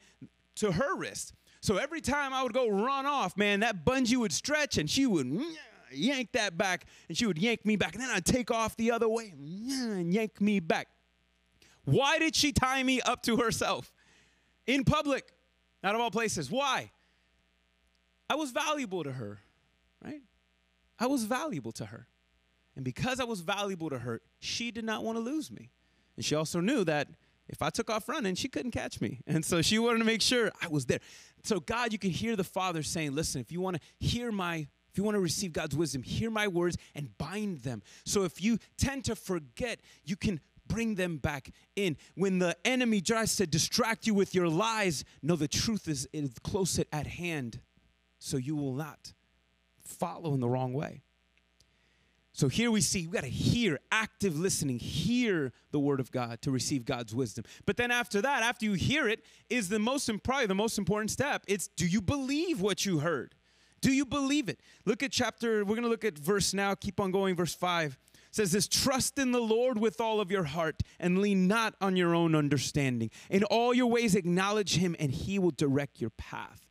to 0.56 0.74
her 0.74 0.96
wrist. 0.98 1.34
So 1.66 1.78
every 1.78 2.00
time 2.00 2.32
I 2.32 2.44
would 2.44 2.54
go 2.54 2.70
run 2.70 3.08
off, 3.08 3.36
man, 3.38 3.62
that 3.62 3.84
bungee 3.84 4.18
would 4.18 4.32
stretch 4.32 4.78
and 4.78 4.88
she 4.88 5.08
would 5.08 5.42
yank 5.92 6.32
that 6.34 6.60
back 6.60 6.86
and 7.08 7.18
she 7.18 7.26
would 7.26 7.40
yank 7.40 7.66
me 7.66 7.76
back. 7.76 7.96
And 7.96 8.04
then 8.04 8.12
I'd 8.12 8.24
take 8.24 8.52
off 8.52 8.78
the 8.78 8.92
other 8.92 9.10
way 9.10 9.34
and 9.40 10.14
yank 10.14 10.40
me 10.40 10.60
back. 10.60 10.88
Why 11.84 12.20
did 12.20 12.36
she 12.36 12.52
tie 12.52 12.84
me 12.84 13.02
up 13.02 13.24
to 13.24 13.38
herself 13.38 13.92
in 14.68 14.84
public, 14.84 15.32
out 15.84 15.96
of 15.96 16.02
all 16.02 16.12
places? 16.12 16.52
Why? 16.52 16.92
I 18.30 18.36
was 18.36 18.52
valuable 18.52 19.04
to 19.04 19.14
her, 19.14 19.40
right? 20.04 20.22
I 21.00 21.08
was 21.08 21.24
valuable 21.24 21.72
to 21.74 21.88
her. 21.88 22.08
And 22.76 22.86
because 22.86 23.20
I 23.20 23.24
was 23.24 23.42
valuable 23.42 23.90
to 23.90 23.98
her, 23.98 24.22
she 24.40 24.70
did 24.70 24.86
not 24.86 25.04
want 25.04 25.18
to 25.18 25.20
lose 25.20 25.50
me. 25.50 25.72
And 26.16 26.24
she 26.24 26.36
also 26.36 26.60
knew 26.60 26.84
that 26.84 27.08
if 27.48 27.62
I 27.62 27.70
took 27.70 27.90
off 27.90 28.10
running, 28.10 28.36
she 28.36 28.48
couldn't 28.48 28.72
catch 28.72 29.02
me. 29.02 29.22
And 29.28 29.46
so 29.46 29.62
she 29.62 29.80
wanted 29.80 30.00
to 30.00 30.06
make 30.06 30.22
sure 30.22 30.52
I 30.62 30.68
was 30.68 30.86
there. 30.86 31.00
So, 31.44 31.60
God, 31.60 31.94
you 31.94 32.00
can 32.00 32.10
hear 32.10 32.36
the 32.36 32.44
Father 32.44 32.82
saying, 32.84 33.14
Listen, 33.14 33.42
if 33.42 33.52
you 33.52 33.62
want 33.62 33.78
to 33.78 33.82
hear 34.06 34.32
my 34.32 34.68
if 34.96 35.00
you 35.00 35.04
want 35.04 35.16
to 35.16 35.22
receive 35.22 35.52
God's 35.52 35.76
wisdom, 35.76 36.04
hear 36.04 36.32
my 36.32 36.48
words 36.48 36.78
and 36.96 37.18
bind 37.18 37.64
them. 37.64 37.84
So 38.06 38.24
if 38.24 38.42
you 38.42 38.60
tend 38.78 39.04
to 39.06 39.16
forget, 39.18 39.82
you 40.06 40.16
can 40.16 40.40
bring 40.68 40.96
them 40.96 41.18
back 41.18 41.52
in. 41.76 41.98
When 42.16 42.40
the 42.40 42.56
enemy 42.64 43.02
tries 43.02 43.36
to 43.36 43.46
distract 43.46 44.08
you 44.08 44.14
with 44.14 44.34
your 44.34 44.48
lies, 44.48 45.04
know 45.22 45.36
the 45.36 45.50
truth 45.50 45.90
is, 45.90 46.08
is 46.14 46.32
close 46.44 46.80
at 46.80 47.08
hand, 47.08 47.60
so 48.20 48.38
you 48.38 48.56
will 48.56 48.74
not 48.74 49.12
follow 49.84 50.34
in 50.34 50.40
the 50.40 50.48
wrong 50.48 50.72
way. 50.72 51.02
So 52.36 52.50
here 52.50 52.70
we 52.70 52.82
see 52.82 53.08
we 53.08 53.14
got 53.14 53.24
to 53.24 53.30
hear 53.30 53.80
active 53.94 54.38
listening, 54.38 54.78
hear 54.78 55.54
the 55.72 55.80
word 55.80 56.02
of 56.02 56.12
God 56.12 56.42
to 56.42 56.52
receive 56.52 56.84
God's 56.84 57.16
wisdom. 57.16 57.46
But 57.66 57.78
then 57.78 57.92
after 57.92 58.22
that, 58.22 58.44
after 58.44 58.66
you 58.66 58.74
hear 58.74 59.08
it, 59.08 59.24
is 59.50 59.70
the 59.70 59.80
most 59.80 60.12
probably 60.22 60.46
the 60.46 60.54
most 60.54 60.78
important 60.78 61.12
step. 61.12 61.46
It's 61.48 61.70
do 61.70 61.88
you 61.88 62.02
believe 62.02 62.60
what 62.60 62.86
you 62.86 63.00
heard? 63.00 63.36
Do 63.80 63.94
you 63.94 64.04
believe 64.04 64.50
it? 64.50 64.60
Look 64.84 65.02
at 65.02 65.14
chapter, 65.14 65.64
we're 65.64 65.76
going 65.76 65.84
to 65.84 65.90
look 65.90 66.04
at 66.04 66.18
verse 66.18 66.54
now, 66.54 66.76
keep 66.76 67.00
on 67.00 67.12
going, 67.12 67.38
verse 67.38 67.56
5 67.56 67.98
says 68.32 68.52
this 68.52 68.68
trust 68.68 69.18
in 69.18 69.32
the 69.32 69.40
Lord 69.40 69.78
with 69.78 70.02
all 70.02 70.20
of 70.20 70.30
your 70.30 70.44
heart 70.44 70.82
and 71.00 71.20
lean 71.20 71.48
not 71.48 71.74
on 71.80 71.96
your 71.96 72.14
own 72.14 72.36
understanding. 72.36 73.10
In 73.30 73.46
all 73.46 73.74
your 73.74 73.88
ways, 73.88 74.14
acknowledge 74.14 74.76
him, 74.76 74.94
and 75.00 75.10
he 75.10 75.40
will 75.40 75.52
direct 75.52 76.02
your 76.02 76.10
path. 76.10 76.65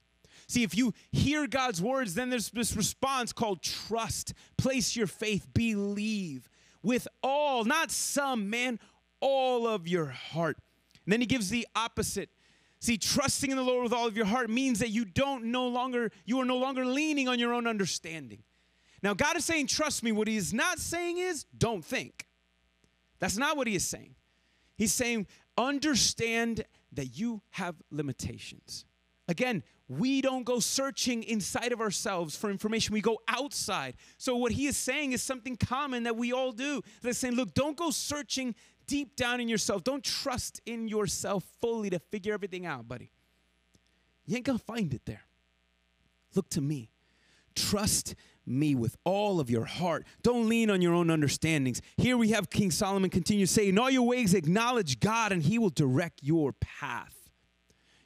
See, 0.55 0.63
if 0.63 0.77
you 0.77 0.95
hear 1.11 1.49
God's 1.49 1.83
words, 1.83 2.15
then 2.15 2.31
there's 2.31 2.51
this 2.51 2.77
response 2.77 3.33
called 3.33 3.61
trust. 3.61 4.35
Place 4.57 4.95
your 4.95 5.09
faith, 5.09 5.49
believe 5.53 6.49
with 6.81 7.09
all, 7.25 7.65
not 7.65 7.91
some, 7.91 8.51
man, 8.51 8.79
all 9.19 9.67
of 9.67 9.89
your 9.89 10.07
heart. 10.07 10.57
And 11.05 11.13
then 11.13 11.21
he 11.21 11.27
gives 11.27 11.51
the 11.51 11.67
opposite. 11.75 12.31
See, 12.79 12.97
trusting 12.97 13.51
in 13.51 13.57
the 13.57 13.65
Lord 13.65 13.83
with 13.83 13.93
all 13.93 14.07
of 14.07 14.17
your 14.17 14.27
heart 14.27 14.49
means 14.49 14.79
that 14.79 14.91
you 14.91 15.05
don't 15.05 15.47
no 15.47 15.67
longer, 15.67 16.13
you 16.25 16.39
are 16.39 16.45
no 16.45 16.59
longer 16.59 16.87
leaning 16.87 17.27
on 17.27 17.41
your 17.41 17.53
own 17.53 17.67
understanding. 17.67 18.45
Now, 19.03 19.13
God 19.13 19.37
is 19.37 19.45
saying, 19.45 19.67
trust 19.67 20.05
me. 20.05 20.13
What 20.13 20.29
he 20.29 20.37
is 20.37 20.55
not 20.55 20.79
saying 20.79 21.19
is, 21.19 21.47
don't 21.59 21.85
think. 21.85 22.29
That's 23.19 23.37
not 23.37 23.57
what 23.57 23.67
he 23.67 23.75
is 23.75 23.85
saying. 23.85 24.15
He's 24.77 24.93
saying, 24.93 25.27
understand 25.59 26.65
that 26.93 27.19
you 27.19 27.43
have 27.51 27.75
limitations. 27.91 28.85
Again, 29.29 29.63
we 29.89 30.21
don't 30.21 30.45
go 30.45 30.61
searching 30.61 31.23
inside 31.25 31.73
of 31.73 31.81
ourselves 31.81 32.37
for 32.37 32.51
information. 32.51 32.95
We 32.95 33.01
go 33.01 33.19
outside. 33.29 33.95
So, 34.17 34.37
what 34.37 34.53
he 34.53 34.67
is 34.67 34.77
saying 34.77 35.13
is 35.13 35.23
something 35.23 35.57
common 35.57 36.05
that 36.05 36.17
we 36.17 36.33
all 36.33 36.53
do. 36.53 36.83
They're 37.03 37.13
saying, 37.13 37.35
look, 37.35 37.55
don't 37.55 37.77
go 37.77 37.91
searching 37.91 38.55
deep 38.87 39.17
down 39.17 39.41
in 39.41 39.49
yourself. 39.49 39.85
Don't 39.85 40.05
trust 40.05 40.61
in 40.67 40.89
yourself 40.89 41.45
fully 41.61 41.91
to 41.91 41.99
figure 41.99 42.35
everything 42.35 42.67
out, 42.67 42.89
buddy. 42.89 43.11
You 44.27 44.37
ain't 44.37 44.47
gonna 44.47 44.59
find 44.59 44.93
it 44.95 45.03
there. 45.05 45.25
Look 46.35 46.49
to 46.51 46.61
me. 46.61 46.91
Trust 47.55 48.15
me 48.47 48.75
with 48.75 48.97
all 49.05 49.41
of 49.41 49.49
your 49.49 49.65
heart. 49.65 50.07
Don't 50.23 50.49
lean 50.49 50.71
on 50.71 50.83
your 50.83 50.93
own 50.95 51.11
understandings. 51.11 51.81
Here 51.97 52.17
we 52.17 52.31
have 52.31 52.51
King 52.51 52.71
Solomon 52.71 53.11
continue 53.11 53.47
saying, 53.47 53.71
In 53.71 53.79
all 53.79 53.91
your 53.91 54.07
ways 54.07 54.35
acknowledge 54.35 55.01
God, 55.01 55.33
and 55.33 55.43
he 55.43 55.59
will 55.59 55.71
direct 55.71 56.23
your 56.23 56.53
path. 56.53 57.24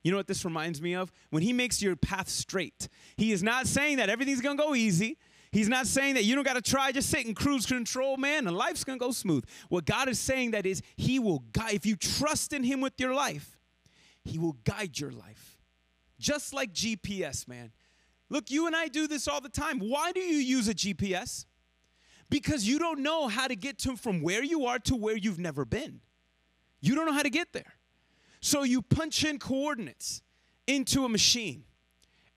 You 0.08 0.12
know 0.12 0.16
what 0.16 0.26
this 0.26 0.46
reminds 0.46 0.80
me 0.80 0.94
of? 0.94 1.12
When 1.28 1.42
he 1.42 1.52
makes 1.52 1.82
your 1.82 1.94
path 1.94 2.30
straight, 2.30 2.88
he 3.18 3.30
is 3.30 3.42
not 3.42 3.66
saying 3.66 3.98
that 3.98 4.08
everything's 4.08 4.40
gonna 4.40 4.56
go 4.56 4.74
easy. 4.74 5.18
He's 5.52 5.68
not 5.68 5.86
saying 5.86 6.14
that 6.14 6.24
you 6.24 6.34
don't 6.34 6.44
gotta 6.46 6.62
try, 6.62 6.92
just 6.92 7.10
sit 7.10 7.26
in 7.26 7.34
cruise 7.34 7.66
control, 7.66 8.16
man, 8.16 8.46
and 8.46 8.56
life's 8.56 8.84
gonna 8.84 8.96
go 8.96 9.10
smooth. 9.10 9.44
What 9.68 9.84
God 9.84 10.08
is 10.08 10.18
saying 10.18 10.52
that 10.52 10.64
is, 10.64 10.80
he 10.96 11.18
will 11.18 11.40
guide, 11.52 11.74
if 11.74 11.84
you 11.84 11.94
trust 11.94 12.54
in 12.54 12.62
him 12.62 12.80
with 12.80 12.94
your 12.96 13.12
life, 13.12 13.60
he 14.24 14.38
will 14.38 14.56
guide 14.64 14.98
your 14.98 15.10
life. 15.10 15.58
Just 16.18 16.54
like 16.54 16.72
GPS, 16.72 17.46
man. 17.46 17.70
Look, 18.30 18.50
you 18.50 18.66
and 18.66 18.74
I 18.74 18.88
do 18.88 19.08
this 19.08 19.28
all 19.28 19.42
the 19.42 19.50
time. 19.50 19.78
Why 19.78 20.12
do 20.12 20.20
you 20.20 20.38
use 20.38 20.68
a 20.68 20.74
GPS? 20.74 21.44
Because 22.30 22.66
you 22.66 22.78
don't 22.78 23.00
know 23.00 23.28
how 23.28 23.46
to 23.46 23.54
get 23.54 23.76
to 23.80 23.94
from 23.94 24.22
where 24.22 24.42
you 24.42 24.64
are 24.64 24.78
to 24.78 24.96
where 24.96 25.18
you've 25.18 25.38
never 25.38 25.66
been. 25.66 26.00
You 26.80 26.94
don't 26.94 27.04
know 27.04 27.12
how 27.12 27.24
to 27.24 27.28
get 27.28 27.52
there. 27.52 27.74
So 28.40 28.62
you 28.62 28.83
punch 28.83 29.25
in 29.25 29.38
coordinates 29.38 30.23
into 30.66 31.04
a 31.04 31.09
machine, 31.09 31.64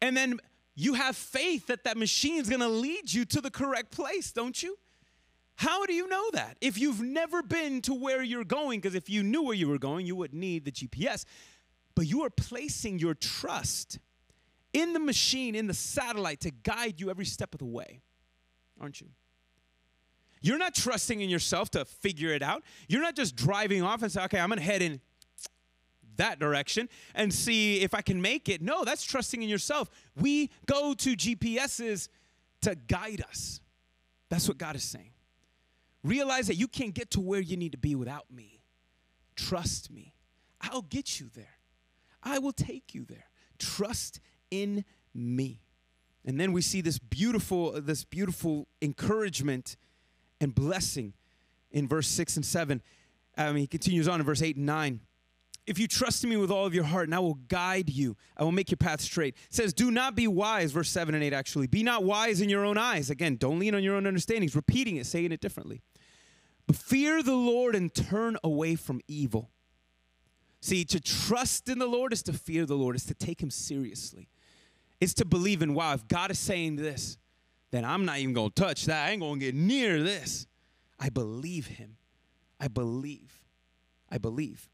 and 0.01 0.15
then 0.15 0.39
you 0.75 0.93
have 0.93 1.15
faith 1.15 1.67
that 1.67 1.83
that 1.83 1.97
machine 1.97 2.39
is 2.41 2.49
going 2.49 2.61
to 2.61 2.67
lead 2.67 3.11
you 3.13 3.25
to 3.25 3.41
the 3.41 3.51
correct 3.51 3.91
place, 3.91 4.31
don't 4.31 4.61
you? 4.61 4.77
How 5.55 5.85
do 5.85 5.93
you 5.93 6.07
know 6.07 6.31
that? 6.33 6.57
If 6.59 6.79
you've 6.79 7.01
never 7.01 7.43
been 7.43 7.81
to 7.83 7.93
where 7.93 8.23
you're 8.23 8.45
going, 8.45 8.79
because 8.79 8.95
if 8.95 9.09
you 9.09 9.21
knew 9.21 9.43
where 9.43 9.55
you 9.55 9.67
were 9.67 9.77
going, 9.77 10.05
you 10.07 10.15
wouldn't 10.15 10.39
need 10.39 10.65
the 10.65 10.71
GPS. 10.71 11.25
But 11.93 12.07
you 12.07 12.23
are 12.23 12.29
placing 12.29 12.99
your 12.99 13.13
trust 13.13 13.99
in 14.73 14.93
the 14.93 14.99
machine, 14.99 15.53
in 15.53 15.67
the 15.67 15.73
satellite 15.73 16.39
to 16.41 16.51
guide 16.51 16.99
you 16.99 17.09
every 17.09 17.25
step 17.25 17.53
of 17.53 17.59
the 17.59 17.65
way, 17.65 18.01
aren't 18.79 19.01
you? 19.01 19.07
You're 20.41 20.57
not 20.57 20.73
trusting 20.73 21.21
in 21.21 21.29
yourself 21.29 21.69
to 21.71 21.85
figure 21.85 22.33
it 22.33 22.41
out. 22.41 22.63
You're 22.87 23.01
not 23.01 23.15
just 23.15 23.35
driving 23.35 23.83
off 23.83 24.01
and 24.01 24.11
say, 24.11 24.23
okay, 24.23 24.39
I'm 24.39 24.49
going 24.49 24.57
to 24.57 24.65
head 24.65 24.81
in 24.81 24.99
that 26.17 26.39
direction 26.39 26.89
and 27.15 27.33
see 27.33 27.81
if 27.81 27.93
I 27.93 28.01
can 28.01 28.21
make 28.21 28.49
it. 28.49 28.61
No, 28.61 28.83
that's 28.83 29.03
trusting 29.03 29.41
in 29.41 29.49
yourself. 29.49 29.89
We 30.15 30.49
go 30.65 30.93
to 30.93 31.15
GPSs 31.15 32.07
to 32.61 32.75
guide 32.75 33.23
us. 33.29 33.61
That's 34.29 34.47
what 34.47 34.57
God 34.57 34.75
is 34.75 34.83
saying. 34.83 35.11
Realize 36.03 36.47
that 36.47 36.55
you 36.55 36.67
can't 36.67 36.93
get 36.93 37.11
to 37.11 37.19
where 37.19 37.39
you 37.39 37.57
need 37.57 37.73
to 37.73 37.77
be 37.77 37.95
without 37.95 38.31
me. 38.31 38.61
Trust 39.35 39.91
me. 39.91 40.13
I'll 40.61 40.81
get 40.83 41.19
you 41.19 41.29
there. 41.33 41.57
I 42.23 42.39
will 42.39 42.53
take 42.53 42.93
you 42.93 43.05
there. 43.05 43.25
Trust 43.59 44.19
in 44.49 44.85
me. 45.13 45.61
And 46.25 46.39
then 46.39 46.51
we 46.51 46.61
see 46.61 46.81
this 46.81 46.99
beautiful 46.99 47.71
this 47.81 48.03
beautiful 48.03 48.67
encouragement 48.81 49.75
and 50.39 50.53
blessing 50.53 51.13
in 51.71 51.87
verse 51.87 52.07
6 52.07 52.37
and 52.37 52.45
7. 52.45 52.81
I 53.37 53.47
mean, 53.47 53.61
he 53.61 53.67
continues 53.67 54.07
on 54.07 54.19
in 54.19 54.25
verse 54.25 54.41
8 54.41 54.57
and 54.57 54.65
9 54.65 54.99
if 55.71 55.79
you 55.79 55.87
trust 55.87 56.23
in 56.23 56.29
me 56.29 56.37
with 56.37 56.51
all 56.51 56.65
of 56.65 56.75
your 56.75 56.83
heart, 56.83 57.07
and 57.07 57.15
I 57.15 57.19
will 57.19 57.39
guide 57.47 57.89
you, 57.89 58.15
I 58.37 58.43
will 58.43 58.51
make 58.51 58.69
your 58.69 58.77
path 58.77 59.01
straight. 59.01 59.35
It 59.49 59.55
says, 59.55 59.73
Do 59.73 59.89
not 59.89 60.15
be 60.15 60.27
wise, 60.27 60.71
verse 60.71 60.89
7 60.89 61.15
and 61.15 61.23
8 61.23 61.33
actually. 61.33 61.67
Be 61.67 61.81
not 61.81 62.03
wise 62.03 62.41
in 62.41 62.49
your 62.49 62.65
own 62.65 62.77
eyes. 62.77 63.09
Again, 63.09 63.37
don't 63.37 63.57
lean 63.57 63.73
on 63.73 63.83
your 63.83 63.95
own 63.95 64.05
understandings. 64.05 64.55
Repeating 64.55 64.97
it, 64.97 65.05
saying 65.05 65.31
it 65.31 65.41
differently. 65.41 65.81
But 66.67 66.75
fear 66.75 67.23
the 67.23 67.35
Lord 67.35 67.75
and 67.75 67.93
turn 67.93 68.37
away 68.43 68.75
from 68.75 69.01
evil. 69.07 69.49
See, 70.61 70.85
to 70.85 70.99
trust 70.99 71.69
in 71.69 71.79
the 71.79 71.87
Lord 71.87 72.13
is 72.13 72.21
to 72.23 72.33
fear 72.33 72.65
the 72.65 72.75
Lord, 72.75 72.95
is 72.95 73.05
to 73.05 73.15
take 73.15 73.41
him 73.41 73.49
seriously. 73.49 74.29
It's 74.99 75.15
to 75.15 75.25
believe 75.25 75.63
in, 75.63 75.73
wow, 75.73 75.93
if 75.93 76.07
God 76.07 76.29
is 76.29 76.37
saying 76.37 76.75
this, 76.75 77.17
then 77.71 77.83
I'm 77.83 78.05
not 78.05 78.19
even 78.19 78.33
gonna 78.33 78.51
touch 78.51 78.85
that. 78.85 79.07
I 79.07 79.11
ain't 79.11 79.21
gonna 79.21 79.39
get 79.39 79.55
near 79.55 80.03
this. 80.03 80.45
I 80.99 81.09
believe 81.09 81.65
him. 81.65 81.97
I 82.59 82.67
believe. 82.67 83.41
I 84.11 84.17
believe. 84.17 84.69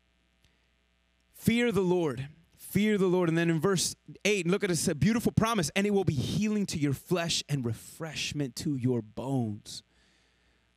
Fear 1.38 1.72
the 1.72 1.82
Lord. 1.82 2.28
Fear 2.58 2.98
the 2.98 3.08
Lord. 3.08 3.30
And 3.30 3.38
then 3.38 3.50
in 3.50 3.60
verse 3.60 3.96
8, 4.26 4.48
look 4.48 4.64
at 4.64 4.70
this 4.70 4.88
beautiful 4.96 5.32
promise, 5.32 5.72
and 5.76 5.88
it 5.88 5.92
will 5.92 6.04
be 6.04 6.14
healing 6.14 6.66
to 6.68 6.78
your 6.78 6.94
flesh 6.94 7.44
and 7.48 7.66
refreshment 7.66 8.56
to 8.58 8.76
your 8.76 9.02
bones. 9.02 9.84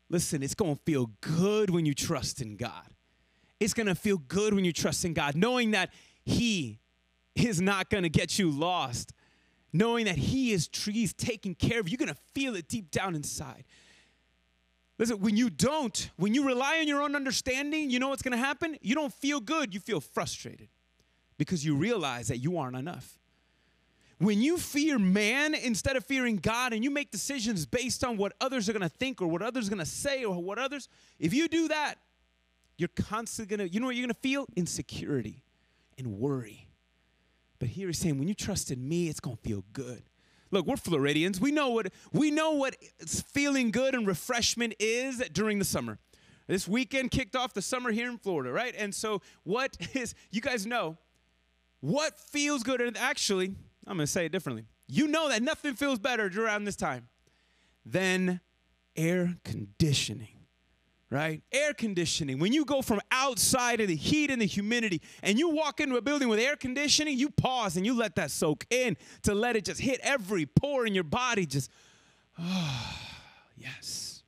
Listen, 0.08 0.42
it's 0.42 0.54
going 0.54 0.76
to 0.76 0.82
feel 0.82 1.10
good 1.20 1.70
when 1.70 1.86
you 1.86 1.94
trust 1.94 2.40
in 2.40 2.56
God. 2.56 2.88
It's 3.58 3.74
going 3.74 3.86
to 3.86 3.94
feel 3.94 4.18
good 4.18 4.54
when 4.54 4.64
you 4.64 4.72
trust 4.72 5.04
in 5.04 5.12
God, 5.12 5.34
knowing 5.34 5.72
that 5.72 5.90
He 6.24 6.80
is 7.34 7.60
not 7.60 7.90
going 7.90 8.02
to 8.02 8.08
get 8.08 8.38
you 8.38 8.50
lost, 8.50 9.12
knowing 9.72 10.06
that 10.06 10.16
He 10.16 10.52
is 10.52 10.68
trees 10.68 11.12
taking 11.12 11.54
care 11.54 11.80
of 11.80 11.88
you. 11.88 11.92
You're 11.92 12.06
going 12.06 12.14
to 12.14 12.20
feel 12.34 12.56
it 12.56 12.68
deep 12.68 12.90
down 12.90 13.14
inside. 13.14 13.64
Listen, 15.00 15.18
when 15.20 15.34
you 15.34 15.48
don't, 15.48 16.10
when 16.18 16.34
you 16.34 16.46
rely 16.46 16.78
on 16.78 16.86
your 16.86 17.00
own 17.00 17.16
understanding, 17.16 17.88
you 17.88 17.98
know 17.98 18.10
what's 18.10 18.20
going 18.20 18.38
to 18.38 18.44
happen? 18.44 18.76
You 18.82 18.94
don't 18.94 19.14
feel 19.14 19.40
good, 19.40 19.72
you 19.72 19.80
feel 19.80 19.98
frustrated 19.98 20.68
because 21.38 21.64
you 21.64 21.74
realize 21.74 22.28
that 22.28 22.36
you 22.36 22.58
aren't 22.58 22.76
enough. 22.76 23.18
When 24.18 24.42
you 24.42 24.58
fear 24.58 24.98
man 24.98 25.54
instead 25.54 25.96
of 25.96 26.04
fearing 26.04 26.36
God 26.36 26.74
and 26.74 26.84
you 26.84 26.90
make 26.90 27.10
decisions 27.10 27.64
based 27.64 28.04
on 28.04 28.18
what 28.18 28.34
others 28.42 28.68
are 28.68 28.74
going 28.74 28.82
to 28.82 28.90
think 28.90 29.22
or 29.22 29.28
what 29.28 29.40
others 29.40 29.68
are 29.68 29.70
going 29.70 29.78
to 29.78 29.86
say 29.86 30.22
or 30.22 30.38
what 30.38 30.58
others, 30.58 30.86
if 31.18 31.32
you 31.32 31.48
do 31.48 31.68
that, 31.68 31.94
you're 32.76 32.90
constantly 32.94 33.56
going 33.56 33.66
to, 33.66 33.72
you 33.72 33.80
know 33.80 33.86
what 33.86 33.96
you're 33.96 34.06
going 34.06 34.14
to 34.14 34.20
feel? 34.20 34.46
Insecurity 34.54 35.42
and 35.96 36.18
worry. 36.18 36.68
But 37.58 37.68
here 37.68 37.86
he's 37.86 37.98
saying, 37.98 38.18
when 38.18 38.28
you 38.28 38.34
trust 38.34 38.70
in 38.70 38.86
me, 38.86 39.08
it's 39.08 39.20
going 39.20 39.38
to 39.38 39.42
feel 39.42 39.64
good. 39.72 40.02
Look, 40.50 40.66
we're 40.66 40.76
Floridians. 40.76 41.40
We 41.40 41.52
know 41.52 41.70
what 41.70 41.92
we 42.12 42.30
know 42.30 42.52
what 42.52 42.76
feeling 43.06 43.70
good 43.70 43.94
and 43.94 44.06
refreshment 44.06 44.74
is 44.78 45.22
during 45.32 45.58
the 45.58 45.64
summer. 45.64 45.98
This 46.46 46.66
weekend 46.66 47.12
kicked 47.12 47.36
off 47.36 47.54
the 47.54 47.62
summer 47.62 47.92
here 47.92 48.08
in 48.10 48.18
Florida, 48.18 48.52
right? 48.52 48.74
And 48.76 48.92
so 48.94 49.22
what 49.44 49.76
is 49.94 50.14
you 50.30 50.40
guys 50.40 50.66
know 50.66 50.98
what 51.80 52.18
feels 52.18 52.62
good 52.62 52.80
and 52.80 52.96
actually, 52.96 53.54
I'm 53.86 53.96
going 53.96 54.06
to 54.06 54.06
say 54.06 54.26
it 54.26 54.32
differently. 54.32 54.64
You 54.88 55.06
know 55.06 55.28
that 55.28 55.42
nothing 55.42 55.74
feels 55.74 55.98
better 55.98 56.30
around 56.36 56.64
this 56.64 56.76
time 56.76 57.08
than 57.86 58.40
air 58.96 59.36
conditioning 59.44 60.39
right? 61.10 61.42
Air 61.50 61.74
conditioning. 61.74 62.38
When 62.38 62.52
you 62.52 62.64
go 62.64 62.82
from 62.82 63.00
outside 63.10 63.80
of 63.80 63.88
the 63.88 63.96
heat 63.96 64.30
and 64.30 64.40
the 64.40 64.46
humidity 64.46 65.02
and 65.22 65.38
you 65.38 65.50
walk 65.50 65.80
into 65.80 65.96
a 65.96 66.02
building 66.02 66.28
with 66.28 66.38
air 66.38 66.56
conditioning, 66.56 67.18
you 67.18 67.30
pause 67.30 67.76
and 67.76 67.84
you 67.84 67.94
let 67.94 68.14
that 68.14 68.30
soak 68.30 68.64
in 68.70 68.96
to 69.22 69.34
let 69.34 69.56
it 69.56 69.64
just 69.64 69.80
hit 69.80 69.98
every 70.02 70.46
pore 70.46 70.86
in 70.86 70.94
your 70.94 71.04
body. 71.04 71.46
Just, 71.46 71.70
oh, 72.38 72.96
yes. 73.56 74.22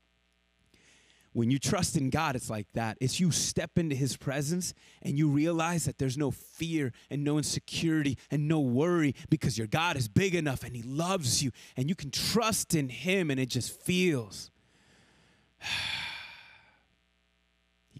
When 1.34 1.50
you 1.50 1.58
trust 1.58 1.96
in 1.96 2.10
God, 2.10 2.36
it's 2.36 2.50
like 2.50 2.66
that. 2.74 2.98
It's 3.00 3.18
you 3.18 3.30
step 3.30 3.78
into 3.78 3.94
His 3.96 4.18
presence 4.18 4.74
and 5.00 5.16
you 5.16 5.28
realize 5.28 5.86
that 5.86 5.96
there's 5.96 6.18
no 6.18 6.30
fear 6.30 6.92
and 7.08 7.24
no 7.24 7.38
insecurity 7.38 8.18
and 8.30 8.48
no 8.48 8.60
worry 8.60 9.14
because 9.30 9.56
your 9.56 9.66
God 9.66 9.96
is 9.96 10.08
big 10.08 10.34
enough 10.34 10.62
and 10.62 10.76
He 10.76 10.82
loves 10.82 11.42
you 11.42 11.52
and 11.74 11.88
you 11.88 11.94
can 11.94 12.10
trust 12.10 12.74
in 12.74 12.90
Him 12.90 13.30
and 13.30 13.40
it 13.40 13.48
just 13.48 13.80
feels. 13.80 14.50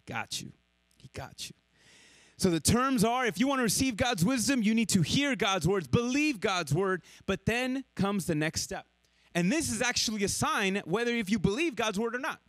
got 0.07 0.41
you. 0.41 0.53
He 0.97 1.11
got 1.13 1.49
you. 1.49 1.55
So 2.37 2.51
the 2.51 2.61
terms 2.61 3.05
are 3.05 3.25
if 3.25 3.39
you 3.39 3.47
want 3.47 3.61
to 3.61 3.65
receive 3.65 3.97
God's 3.97 4.25
wisdom, 4.25 4.63
you 4.63 4.75
need 4.75 4.89
to 4.91 5.03
hear 5.03 5.37
God's 5.37 5.69
words, 5.69 5.87
believe 5.87 6.41
God's 6.41 6.75
word, 6.75 7.03
but 7.27 7.47
then 7.47 7.85
comes 7.95 8.27
the 8.27 8.35
next 8.35 8.63
step. 8.63 8.87
And 9.35 9.51
this 9.51 9.71
is 9.71 9.81
actually 9.81 10.25
a 10.25 10.29
sign 10.29 10.83
whether 10.85 11.13
if 11.13 11.31
you 11.31 11.39
believe 11.39 11.77
God's 11.77 11.99
word 11.99 12.15
or 12.15 12.19
not. 12.19 12.41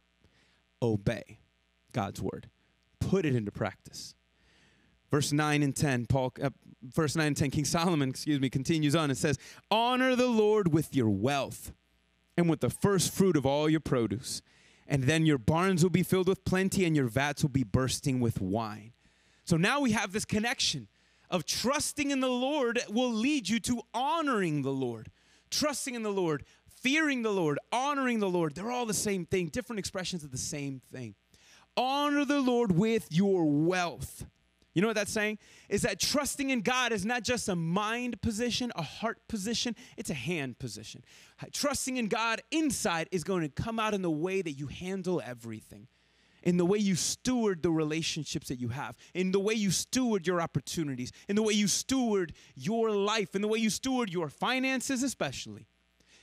Obey 0.81 1.39
God's 1.91 2.21
word. 2.21 2.49
Put 2.99 3.25
it 3.25 3.35
into 3.35 3.51
practice. 3.51 4.15
Verse 5.11 5.31
9 5.31 5.61
and 5.61 5.75
10, 5.75 6.07
Paul, 6.07 6.33
uh, 6.41 6.49
verse 6.81 7.15
9 7.15 7.27
and 7.27 7.37
10, 7.37 7.51
King 7.51 7.65
Solomon, 7.65 8.09
excuse 8.09 8.39
me, 8.39 8.49
continues 8.49 8.95
on 8.95 9.11
and 9.11 9.17
says, 9.17 9.37
Honor 9.69 10.15
the 10.15 10.27
Lord 10.27 10.73
with 10.73 10.95
your 10.95 11.09
wealth 11.09 11.71
and 12.35 12.49
with 12.49 12.61
the 12.61 12.71
first 12.71 13.13
fruit 13.13 13.37
of 13.37 13.45
all 13.45 13.69
your 13.69 13.79
produce. 13.79 14.41
And 14.87 15.03
then 15.03 15.25
your 15.25 15.37
barns 15.37 15.83
will 15.83 15.89
be 15.89 16.03
filled 16.03 16.27
with 16.27 16.45
plenty 16.45 16.85
and 16.85 16.95
your 16.95 17.07
vats 17.07 17.41
will 17.41 17.49
be 17.49 17.63
bursting 17.63 18.19
with 18.19 18.41
wine. 18.41 18.93
So 19.45 19.57
now 19.57 19.79
we 19.79 19.91
have 19.91 20.11
this 20.11 20.25
connection 20.25 20.87
of 21.29 21.45
trusting 21.45 22.11
in 22.11 22.19
the 22.19 22.27
Lord 22.27 22.79
will 22.89 23.11
lead 23.11 23.49
you 23.49 23.59
to 23.61 23.81
honoring 23.93 24.61
the 24.61 24.71
Lord. 24.71 25.09
Trusting 25.49 25.95
in 25.95 26.03
the 26.03 26.11
Lord, 26.11 26.45
fearing 26.67 27.21
the 27.21 27.31
Lord, 27.31 27.59
honoring 27.71 28.19
the 28.19 28.29
Lord, 28.29 28.55
they're 28.55 28.71
all 28.71 28.85
the 28.85 28.93
same 28.93 29.25
thing, 29.25 29.47
different 29.47 29.79
expressions 29.79 30.23
of 30.23 30.31
the 30.31 30.37
same 30.37 30.81
thing. 30.91 31.15
Honor 31.75 32.25
the 32.25 32.41
Lord 32.41 32.71
with 32.71 33.07
your 33.09 33.45
wealth. 33.45 34.25
You 34.73 34.81
know 34.81 34.87
what 34.87 34.95
that's 34.95 35.11
saying? 35.11 35.37
Is 35.69 35.83
that 35.83 35.99
trusting 35.99 36.49
in 36.49 36.61
God 36.61 36.91
is 36.91 37.05
not 37.05 37.23
just 37.23 37.47
a 37.47 37.55
mind 37.55 38.21
position, 38.21 38.71
a 38.75 38.81
heart 38.81 39.19
position, 39.27 39.75
it's 39.97 40.09
a 40.09 40.15
hand 40.15 40.57
position. 40.57 41.03
Trusting 41.51 41.97
in 41.97 42.07
God 42.07 42.41
inside 42.51 43.07
is 43.11 43.23
going 43.23 43.41
to 43.43 43.49
come 43.49 43.79
out 43.79 43.93
in 43.93 44.01
the 44.01 44.09
way 44.09 44.41
that 44.41 44.53
you 44.53 44.67
handle 44.67 45.21
everything, 45.23 45.87
in 46.41 46.57
the 46.57 46.65
way 46.65 46.79
you 46.79 46.95
steward 46.95 47.61
the 47.61 47.69
relationships 47.69 48.47
that 48.47 48.59
you 48.59 48.69
have, 48.69 48.97
in 49.13 49.31
the 49.31 49.39
way 49.39 49.53
you 49.53 49.69
steward 49.69 50.25
your 50.25 50.41
opportunities, 50.41 51.11
in 51.29 51.35
the 51.35 51.43
way 51.43 51.53
you 51.53 51.67
steward 51.67 52.33
your 52.55 52.89
life, 52.89 53.35
in 53.35 53.41
the 53.41 53.47
way 53.47 53.59
you 53.59 53.69
steward 53.69 54.11
your 54.11 54.29
finances, 54.29 55.03
especially. 55.03 55.67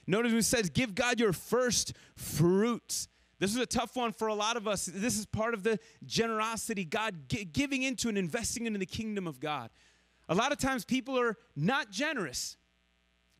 Notice 0.06 0.32
it 0.32 0.42
says, 0.42 0.70
give 0.70 0.96
God 0.96 1.20
your 1.20 1.32
first 1.32 1.92
fruits. 2.16 3.06
This 3.40 3.50
is 3.50 3.56
a 3.56 3.66
tough 3.66 3.96
one 3.96 4.12
for 4.12 4.28
a 4.28 4.34
lot 4.34 4.58
of 4.58 4.68
us. 4.68 4.84
This 4.84 5.18
is 5.18 5.24
part 5.24 5.54
of 5.54 5.62
the 5.62 5.80
generosity, 6.04 6.84
God 6.84 7.26
giving 7.52 7.82
into 7.82 8.08
and 8.10 8.18
investing 8.18 8.66
into 8.66 8.78
the 8.78 8.86
kingdom 8.86 9.26
of 9.26 9.40
God. 9.40 9.70
A 10.28 10.34
lot 10.34 10.52
of 10.52 10.58
times 10.58 10.84
people 10.84 11.18
are 11.18 11.36
not 11.56 11.90
generous 11.90 12.58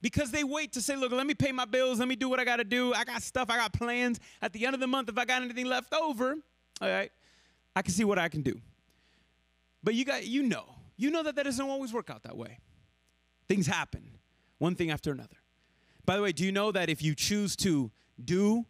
because 0.01 0.31
they 0.31 0.43
wait 0.43 0.73
to 0.73 0.81
say, 0.81 0.97
look, 0.97 1.13
let 1.13 1.27
me 1.27 1.35
pay 1.35 1.53
my 1.53 1.67
bills, 1.67 1.99
let 1.99 2.09
me 2.09 2.17
do 2.17 2.31
what 2.31 2.41
I 2.41 2.45
got 2.45 2.57
to 2.57 2.65
do. 2.65 2.95
I 2.95 3.05
got 3.05 3.23
stuff, 3.23 3.51
I 3.51 3.59
got 3.59 3.75
plans. 3.75 4.19
At 4.41 4.55
the 4.55 4.65
end 4.65 4.73
of 4.73 4.81
the 4.81 4.87
month, 4.87 5.11
if 5.11 5.19
I 5.19 5.27
got 5.27 5.43
anything 5.43 5.67
left 5.67 5.93
over, 5.93 6.35
all 6.81 6.89
right, 6.89 7.13
I 7.77 7.83
can 7.83 7.93
see 7.93 8.05
what 8.05 8.19
I 8.19 8.31
can 8.31 8.41
do. 8.41 8.59
But 9.85 9.95
you 9.95 10.07
got, 10.07 10.27
you 10.27 10.43
know, 10.43 10.65
you 10.97 11.11
know 11.11 11.23
that 11.23 11.37
that 11.37 11.45
doesn't 11.45 11.65
always 11.65 11.93
work 11.93 12.09
out 12.09 12.23
that 12.23 12.39
way. 12.39 12.59
Things 13.49 13.67
happen, 13.67 14.13
one 14.57 14.75
thing 14.75 14.91
after 14.91 15.13
another. 15.13 15.37
By 16.07 16.17
the 16.17 16.23
way, 16.23 16.33
do 16.33 16.45
you 16.45 16.53
know 16.53 16.73
that 16.73 16.89
if 16.89 17.03
you 17.03 17.15
choose 17.15 17.55
to 17.57 17.91
do 18.23 18.65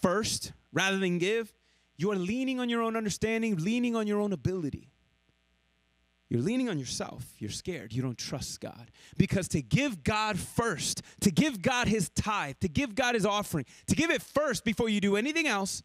first 0.00 0.52
rather 0.72 0.98
than 0.98 1.18
give, 1.18 1.52
you 1.96 2.10
are 2.10 2.16
leaning 2.16 2.60
on 2.60 2.68
your 2.68 2.82
own 2.82 2.96
understanding, 2.96 3.56
leaning 3.56 3.94
on 3.96 4.06
your 4.06 4.20
own 4.20 4.32
ability. 4.32 4.90
You're 6.30 6.40
leaning 6.40 6.68
on 6.68 6.78
yourself. 6.78 7.24
You're 7.38 7.50
scared. 7.50 7.92
You 7.92 8.02
don't 8.02 8.16
trust 8.16 8.60
God. 8.60 8.92
Because 9.18 9.48
to 9.48 9.62
give 9.62 10.04
God 10.04 10.38
first, 10.38 11.02
to 11.22 11.32
give 11.32 11.60
God 11.60 11.88
his 11.88 12.08
tithe, 12.10 12.54
to 12.60 12.68
give 12.68 12.94
God 12.94 13.16
his 13.16 13.26
offering, 13.26 13.66
to 13.88 13.96
give 13.96 14.10
it 14.10 14.22
first 14.22 14.64
before 14.64 14.88
you 14.88 15.00
do 15.00 15.16
anything 15.16 15.48
else 15.48 15.82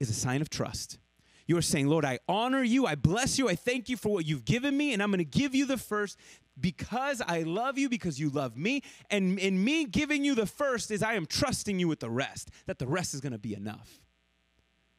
is 0.00 0.10
a 0.10 0.14
sign 0.14 0.42
of 0.42 0.50
trust. 0.50 0.98
You 1.46 1.56
are 1.56 1.62
saying, 1.62 1.86
Lord, 1.86 2.04
I 2.04 2.18
honor 2.28 2.64
you. 2.64 2.86
I 2.86 2.96
bless 2.96 3.38
you. 3.38 3.48
I 3.48 3.54
thank 3.54 3.88
you 3.88 3.96
for 3.96 4.08
what 4.08 4.26
you've 4.26 4.44
given 4.44 4.76
me, 4.76 4.92
and 4.92 5.00
I'm 5.00 5.10
going 5.10 5.18
to 5.18 5.24
give 5.24 5.54
you 5.54 5.64
the 5.64 5.78
first 5.78 6.18
because 6.60 7.22
I 7.24 7.42
love 7.42 7.78
you, 7.78 7.88
because 7.88 8.18
you 8.18 8.30
love 8.30 8.56
me. 8.56 8.82
And 9.08 9.38
in 9.38 9.62
me 9.62 9.84
giving 9.84 10.24
you 10.24 10.34
the 10.34 10.46
first 10.46 10.90
is 10.90 11.02
I 11.02 11.14
am 11.14 11.26
trusting 11.26 11.78
you 11.78 11.86
with 11.86 12.00
the 12.00 12.10
rest, 12.10 12.50
that 12.66 12.80
the 12.80 12.88
rest 12.88 13.14
is 13.14 13.20
going 13.20 13.32
to 13.32 13.38
be 13.38 13.54
enough. 13.54 14.00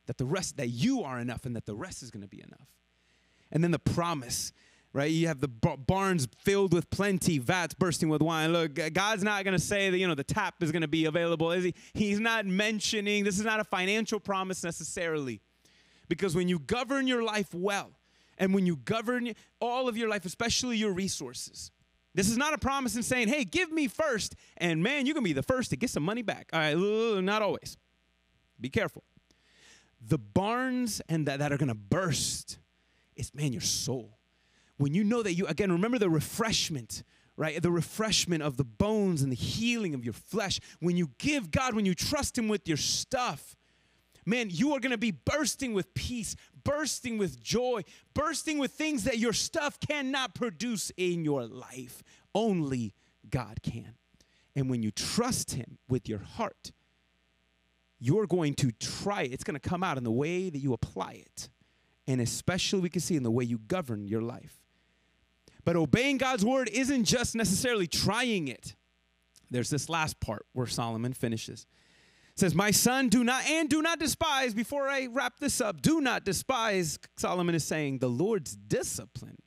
That 0.08 0.18
the 0.18 0.26
rest, 0.26 0.58
that 0.58 0.70
you 0.70 1.04
are 1.04 1.20
enough, 1.20 1.46
and 1.46 1.56
that 1.56 1.66
the 1.66 1.76
rest 1.76 2.02
is 2.02 2.12
going 2.12 2.24
to 2.24 2.28
be 2.28 2.42
enough. 2.42 2.68
And 3.52 3.64
then 3.64 3.72
the 3.72 3.80
promise, 3.80 4.52
right? 4.94 5.12
You 5.12 5.28
have 5.28 5.40
the 5.40 5.48
barns 5.48 6.28
filled 6.40 6.74
with 6.74 6.90
plenty, 6.90 7.38
vats 7.38 7.74
bursting 7.74 8.10
with 8.10 8.22
wine. 8.22 8.52
Look, 8.52 8.80
God's 8.94 9.24
not 9.24 9.44
going 9.44 9.58
to 9.58 9.64
say 9.64 9.90
that, 9.90 9.98
you 9.98 10.08
know, 10.08 10.16
the 10.16 10.24
tap 10.24 10.56
is 10.62 10.72
going 10.72 10.82
to 10.82 10.88
be 10.88 11.06
available, 11.06 11.52
is 11.52 11.64
he? 11.64 11.76
He's 11.94 12.20
not 12.20 12.46
mentioning, 12.46 13.24
this 13.24 13.38
is 13.38 13.46
not 13.46 13.60
a 13.60 13.64
financial 13.64 14.20
promise 14.20 14.64
necessarily. 14.64 15.42
Because 16.10 16.36
when 16.36 16.48
you 16.48 16.60
govern 16.60 17.06
your 17.06 17.24
life 17.24 17.54
well, 17.54 17.92
and 18.38 18.54
when 18.54 18.66
you 18.66 18.78
govern 18.78 19.34
all 19.60 19.90
of 19.90 19.98
your 19.98 20.08
life, 20.10 20.26
especially 20.26 20.78
your 20.78 20.94
resources. 20.94 21.72
This 22.14 22.30
is 22.30 22.38
not 22.38 22.54
a 22.54 22.58
promise 22.58 22.96
in 22.96 23.04
saying, 23.04 23.28
hey, 23.28 23.44
give 23.44 23.72
me 23.72 23.88
first, 23.88 24.36
and 24.58 24.82
man, 24.82 25.06
you're 25.06 25.14
gonna 25.14 25.24
be 25.24 25.34
the 25.34 25.44
first 25.44 25.70
to 25.72 25.76
get 25.76 25.90
some 25.90 26.04
money 26.04 26.22
back. 26.22 26.50
All 26.54 26.60
right, 26.60 26.76
not 27.22 27.42
always. 27.42 27.78
Be 28.60 28.70
careful. 28.70 29.04
The 30.08 30.18
barns 30.18 31.02
and 31.10 31.28
that, 31.28 31.40
that 31.40 31.52
are 31.52 31.58
gonna 31.58 31.76
burst 31.76 32.60
is, 33.16 33.34
man, 33.34 33.52
your 33.52 33.62
soul. 33.62 34.18
When 34.78 34.94
you 34.94 35.04
know 35.04 35.22
that 35.24 35.34
you, 35.34 35.48
again, 35.48 35.72
remember 35.72 36.00
the 36.00 36.10
refreshment, 36.10 37.04
right? 37.36 37.62
The 37.62 37.72
refreshment 37.72 38.42
of 38.42 38.58
the 38.58 38.64
bones 38.64 39.22
and 39.22 39.32
the 39.32 39.36
healing 39.36 39.94
of 39.94 40.06
your 40.06 40.14
flesh. 40.14 40.60
When 40.80 40.96
you 40.96 41.10
give 41.18 41.52
God, 41.52 41.76
when 41.76 41.86
you 41.86 41.94
trust 41.94 42.38
Him 42.38 42.48
with 42.48 42.68
your 42.68 42.78
stuff, 42.78 43.56
man, 44.26 44.48
you 44.50 44.74
are 44.74 44.80
gonna 44.80 44.98
be 44.98 45.12
bursting 45.12 45.74
with 45.74 45.94
peace, 45.94 46.36
bursting 46.64 47.18
with 47.18 47.42
joy, 47.42 47.84
bursting 48.14 48.60
with 48.60 48.72
things 48.72 49.04
that 49.04 49.18
your 49.18 49.34
stuff 49.34 49.80
cannot 49.80 50.36
produce 50.36 50.92
in 50.96 51.26
your 51.26 51.46
life. 51.46 52.02
Only 52.34 52.94
God 53.30 53.62
can. 53.62 53.96
And 54.56 54.70
when 54.70 54.84
you 54.84 54.92
trust 54.92 55.52
Him 55.52 55.78
with 55.90 56.08
your 56.08 56.20
heart, 56.20 56.72
you're 58.00 58.28
going 58.28 58.54
to 58.56 58.72
try 58.72 59.24
it. 59.24 59.34
It's 59.34 59.44
going 59.44 59.60
to 59.60 59.70
come 59.70 59.84
out 59.84 59.98
in 59.98 60.04
the 60.04 60.12
way 60.12 60.50
that 60.50 60.60
you 60.60 60.74
apply 60.74 61.24
it. 61.26 61.50
And 62.08 62.22
especially, 62.22 62.80
we 62.80 62.90
can 62.90 63.02
see 63.02 63.16
in 63.16 63.24
the 63.24 63.32
way 63.32 63.44
you 63.44 63.58
govern 63.58 64.08
your 64.08 64.22
life. 64.22 64.62
But 65.66 65.76
obeying 65.76 66.18
God's 66.18 66.46
word 66.46 66.70
isn't 66.72 67.04
just 67.04 67.36
necessarily 67.36 67.88
trying 67.88 68.48
it. 68.48 68.76
There's 69.52 69.70
this 69.70 69.90
last 69.90 70.20
part 70.20 70.46
where 70.54 70.68
Solomon 70.68 71.14
finishes 71.14 71.66
says, 72.38 72.56
My 72.56 72.72
son, 72.72 73.10
do 73.10 73.24
not, 73.24 73.46
and 73.46 73.70
do 73.70 73.82
not 73.82 74.00
despise, 74.00 74.54
before 74.54 74.88
I 74.88 75.08
wrap 75.08 75.40
this 75.40 75.60
up, 75.60 75.82
do 75.82 76.00
not 76.00 76.24
despise, 76.24 77.00
Solomon 77.18 77.56
is 77.56 77.64
saying, 77.64 78.00
the 78.00 78.10
Lord's 78.10 78.56
discipline. 78.56 79.38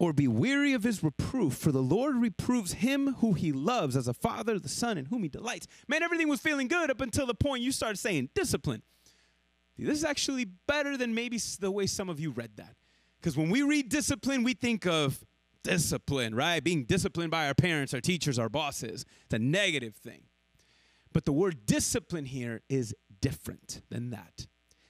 Or 0.00 0.14
be 0.14 0.26
weary 0.26 0.72
of 0.72 0.82
his 0.82 1.04
reproof, 1.04 1.52
for 1.52 1.70
the 1.70 1.82
Lord 1.82 2.16
reproves 2.16 2.72
him 2.72 3.16
who 3.18 3.34
he 3.34 3.52
loves 3.52 3.96
as 3.96 4.08
a 4.08 4.14
father, 4.14 4.58
the 4.58 4.66
son 4.66 4.96
in 4.96 5.04
whom 5.04 5.22
he 5.22 5.28
delights. 5.28 5.66
Man, 5.88 6.02
everything 6.02 6.26
was 6.26 6.40
feeling 6.40 6.68
good 6.68 6.90
up 6.90 7.02
until 7.02 7.26
the 7.26 7.34
point 7.34 7.62
you 7.62 7.70
started 7.70 7.98
saying 7.98 8.30
discipline. 8.34 8.82
This 9.76 9.98
is 9.98 10.04
actually 10.04 10.46
better 10.66 10.96
than 10.96 11.14
maybe 11.14 11.38
the 11.58 11.70
way 11.70 11.86
some 11.86 12.08
of 12.08 12.18
you 12.18 12.30
read 12.30 12.56
that. 12.56 12.76
Because 13.20 13.36
when 13.36 13.50
we 13.50 13.62
read 13.62 13.90
discipline, 13.90 14.42
we 14.42 14.54
think 14.54 14.86
of 14.86 15.22
discipline, 15.62 16.34
right? 16.34 16.64
Being 16.64 16.84
disciplined 16.84 17.30
by 17.30 17.46
our 17.46 17.54
parents, 17.54 17.92
our 17.92 18.00
teachers, 18.00 18.38
our 18.38 18.48
bosses. 18.48 19.04
It's 19.24 19.34
a 19.34 19.38
negative 19.38 19.96
thing. 19.96 20.22
But 21.12 21.26
the 21.26 21.32
word 21.32 21.66
discipline 21.66 22.24
here 22.24 22.62
is 22.70 22.94
different 23.20 23.82
than 23.90 24.10
that. 24.10 24.46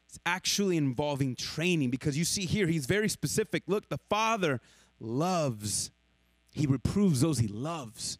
It's 0.08 0.18
actually 0.26 0.76
involving 0.76 1.36
training 1.36 1.90
because 1.90 2.18
you 2.18 2.24
see 2.24 2.44
here, 2.44 2.66
he's 2.66 2.86
very 2.86 3.08
specific. 3.08 3.64
Look, 3.66 3.88
the 3.88 3.98
Father 4.08 4.60
loves, 5.00 5.90
he 6.52 6.66
reproves 6.66 7.20
those 7.20 7.38
he 7.38 7.48
loves. 7.48 8.18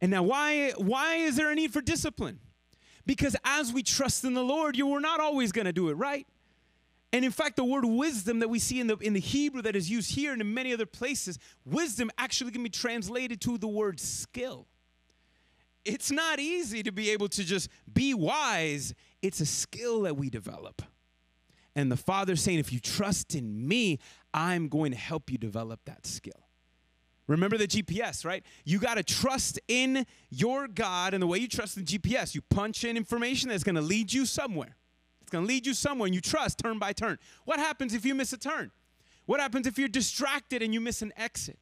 And 0.00 0.10
now, 0.10 0.22
why, 0.22 0.72
why 0.72 1.16
is 1.16 1.36
there 1.36 1.50
a 1.50 1.54
need 1.54 1.72
for 1.72 1.80
discipline? 1.80 2.40
Because 3.06 3.36
as 3.44 3.72
we 3.72 3.82
trust 3.82 4.24
in 4.24 4.34
the 4.34 4.42
Lord, 4.42 4.76
you 4.76 4.92
are 4.92 5.00
not 5.00 5.20
always 5.20 5.52
going 5.52 5.64
to 5.64 5.72
do 5.72 5.88
it 5.88 5.94
right. 5.94 6.26
And 7.12 7.24
in 7.24 7.30
fact, 7.30 7.56
the 7.56 7.64
word 7.64 7.84
wisdom 7.84 8.40
that 8.40 8.48
we 8.48 8.58
see 8.58 8.80
in 8.80 8.88
the, 8.88 8.96
in 8.96 9.12
the 9.12 9.20
Hebrew 9.20 9.62
that 9.62 9.76
is 9.76 9.88
used 9.88 10.14
here 10.14 10.32
and 10.32 10.40
in 10.40 10.52
many 10.52 10.74
other 10.74 10.86
places, 10.86 11.38
wisdom 11.64 12.10
actually 12.18 12.50
can 12.50 12.62
be 12.62 12.68
translated 12.68 13.40
to 13.42 13.56
the 13.56 13.68
word 13.68 14.00
skill 14.00 14.66
it's 15.86 16.10
not 16.10 16.40
easy 16.40 16.82
to 16.82 16.92
be 16.92 17.10
able 17.10 17.28
to 17.28 17.44
just 17.44 17.70
be 17.90 18.12
wise. 18.12 18.92
It's 19.22 19.40
a 19.40 19.46
skill 19.46 20.02
that 20.02 20.16
we 20.16 20.28
develop. 20.28 20.82
And 21.76 21.92
the 21.92 21.96
Father's 21.96 22.40
saying, 22.40 22.58
if 22.58 22.72
you 22.72 22.80
trust 22.80 23.34
in 23.34 23.68
me, 23.68 24.00
I'm 24.32 24.68
going 24.68 24.92
to 24.92 24.98
help 24.98 25.30
you 25.30 25.36
develop 25.36 25.80
that 25.84 26.06
skill. 26.06 26.48
Remember 27.26 27.58
the 27.58 27.66
GPS, 27.66 28.24
right? 28.24 28.42
You 28.64 28.78
got 28.78 28.94
to 28.94 29.02
trust 29.02 29.60
in 29.68 30.06
your 30.30 30.68
God 30.68 31.12
and 31.12 31.22
the 31.22 31.26
way 31.26 31.38
you 31.38 31.48
trust 31.48 31.76
in 31.76 31.84
GPS. 31.84 32.34
You 32.34 32.40
punch 32.40 32.84
in 32.84 32.96
information 32.96 33.50
that's 33.50 33.62
going 33.62 33.74
to 33.74 33.82
lead 33.82 34.10
you 34.10 34.24
somewhere. 34.24 34.76
It's 35.20 35.30
going 35.30 35.44
to 35.44 35.48
lead 35.48 35.66
you 35.66 35.74
somewhere 35.74 36.06
and 36.06 36.14
you 36.14 36.20
trust 36.22 36.58
turn 36.58 36.78
by 36.78 36.94
turn. 36.94 37.18
What 37.44 37.58
happens 37.58 37.92
if 37.92 38.06
you 38.06 38.14
miss 38.14 38.32
a 38.32 38.38
turn? 38.38 38.70
What 39.26 39.40
happens 39.40 39.66
if 39.66 39.76
you're 39.76 39.88
distracted 39.88 40.62
and 40.62 40.72
you 40.72 40.80
miss 40.80 41.02
an 41.02 41.12
exit? 41.16 41.58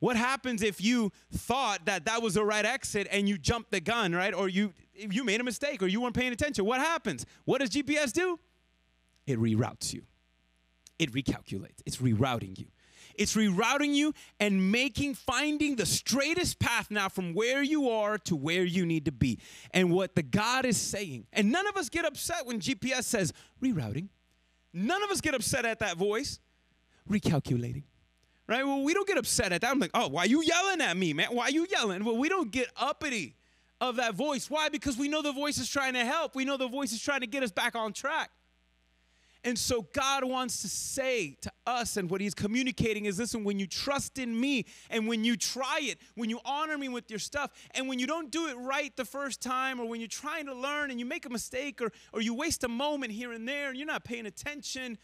What 0.00 0.16
happens 0.16 0.62
if 0.62 0.82
you 0.82 1.12
thought 1.32 1.84
that 1.84 2.06
that 2.06 2.20
was 2.20 2.34
the 2.34 2.44
right 2.44 2.64
exit 2.64 3.06
and 3.10 3.28
you 3.28 3.38
jumped 3.38 3.70
the 3.70 3.80
gun, 3.80 4.12
right? 4.12 4.34
Or 4.34 4.48
you 4.48 4.74
you 4.94 5.24
made 5.24 5.40
a 5.40 5.44
mistake 5.44 5.82
or 5.82 5.86
you 5.86 6.00
weren't 6.00 6.14
paying 6.14 6.32
attention? 6.32 6.64
What 6.64 6.80
happens? 6.80 7.24
What 7.44 7.60
does 7.60 7.70
GPS 7.70 8.12
do? 8.12 8.38
It 9.26 9.38
reroutes 9.38 9.92
you. 9.92 10.02
It 10.98 11.12
recalculates. 11.12 11.82
It's 11.84 11.98
rerouting 11.98 12.58
you. 12.58 12.66
It's 13.14 13.34
rerouting 13.34 13.94
you 13.94 14.12
and 14.40 14.70
making 14.70 15.14
finding 15.14 15.76
the 15.76 15.86
straightest 15.86 16.58
path 16.58 16.90
now 16.90 17.08
from 17.08 17.34
where 17.34 17.62
you 17.62 17.88
are 17.90 18.18
to 18.18 18.36
where 18.36 18.64
you 18.64 18.84
need 18.84 19.06
to 19.06 19.12
be. 19.12 19.38
And 19.72 19.90
what 19.90 20.14
the 20.14 20.22
God 20.22 20.64
is 20.64 20.76
saying. 20.76 21.26
And 21.32 21.50
none 21.50 21.66
of 21.66 21.76
us 21.76 21.88
get 21.88 22.04
upset 22.04 22.46
when 22.46 22.60
GPS 22.60 23.04
says 23.04 23.32
rerouting. 23.62 24.08
None 24.72 25.02
of 25.02 25.10
us 25.10 25.20
get 25.20 25.34
upset 25.34 25.64
at 25.64 25.78
that 25.78 25.96
voice 25.96 26.40
recalculating. 27.08 27.84
Right? 28.46 28.64
Well, 28.64 28.82
we 28.82 28.94
don't 28.94 29.08
get 29.08 29.18
upset 29.18 29.52
at 29.52 29.62
that. 29.62 29.70
I'm 29.70 29.80
like, 29.80 29.90
oh, 29.92 30.08
why 30.08 30.24
you 30.24 30.42
yelling 30.42 30.80
at 30.80 30.96
me, 30.96 31.12
man? 31.12 31.28
Why 31.32 31.44
are 31.44 31.50
you 31.50 31.66
yelling? 31.68 32.04
Well, 32.04 32.16
we 32.16 32.28
don't 32.28 32.52
get 32.52 32.68
uppity 32.76 33.34
of 33.80 33.96
that 33.96 34.14
voice. 34.14 34.48
Why? 34.48 34.68
Because 34.68 34.96
we 34.96 35.08
know 35.08 35.20
the 35.20 35.32
voice 35.32 35.58
is 35.58 35.68
trying 35.68 35.94
to 35.94 36.04
help. 36.04 36.36
We 36.36 36.44
know 36.44 36.56
the 36.56 36.68
voice 36.68 36.92
is 36.92 37.02
trying 37.02 37.20
to 37.20 37.26
get 37.26 37.42
us 37.42 37.50
back 37.50 37.74
on 37.74 37.92
track. 37.92 38.30
And 39.46 39.56
so 39.56 39.86
God 39.92 40.24
wants 40.24 40.60
to 40.62 40.68
say 40.68 41.38
to 41.42 41.52
us, 41.68 41.96
and 41.96 42.10
what 42.10 42.20
He's 42.20 42.34
communicating 42.34 43.04
is 43.04 43.20
listen, 43.20 43.44
when 43.44 43.60
you 43.60 43.68
trust 43.68 44.18
in 44.18 44.38
me 44.38 44.66
and 44.90 45.06
when 45.06 45.22
you 45.22 45.36
try 45.36 45.78
it, 45.82 45.98
when 46.16 46.28
you 46.28 46.40
honor 46.44 46.76
me 46.76 46.88
with 46.88 47.08
your 47.08 47.20
stuff, 47.20 47.52
and 47.70 47.88
when 47.88 48.00
you 48.00 48.08
don't 48.08 48.32
do 48.32 48.48
it 48.48 48.54
right 48.54 48.94
the 48.96 49.04
first 49.04 49.40
time, 49.40 49.78
or 49.78 49.86
when 49.86 50.00
you're 50.00 50.08
trying 50.08 50.46
to 50.46 50.54
learn 50.54 50.90
and 50.90 50.98
you 50.98 51.06
make 51.06 51.26
a 51.26 51.30
mistake, 51.30 51.80
or, 51.80 51.92
or 52.12 52.20
you 52.20 52.34
waste 52.34 52.64
a 52.64 52.68
moment 52.68 53.12
here 53.12 53.30
and 53.30 53.48
there 53.48 53.68
and 53.68 53.78
you're 53.78 53.86
not 53.86 54.02
paying 54.02 54.26
attention, 54.26 54.98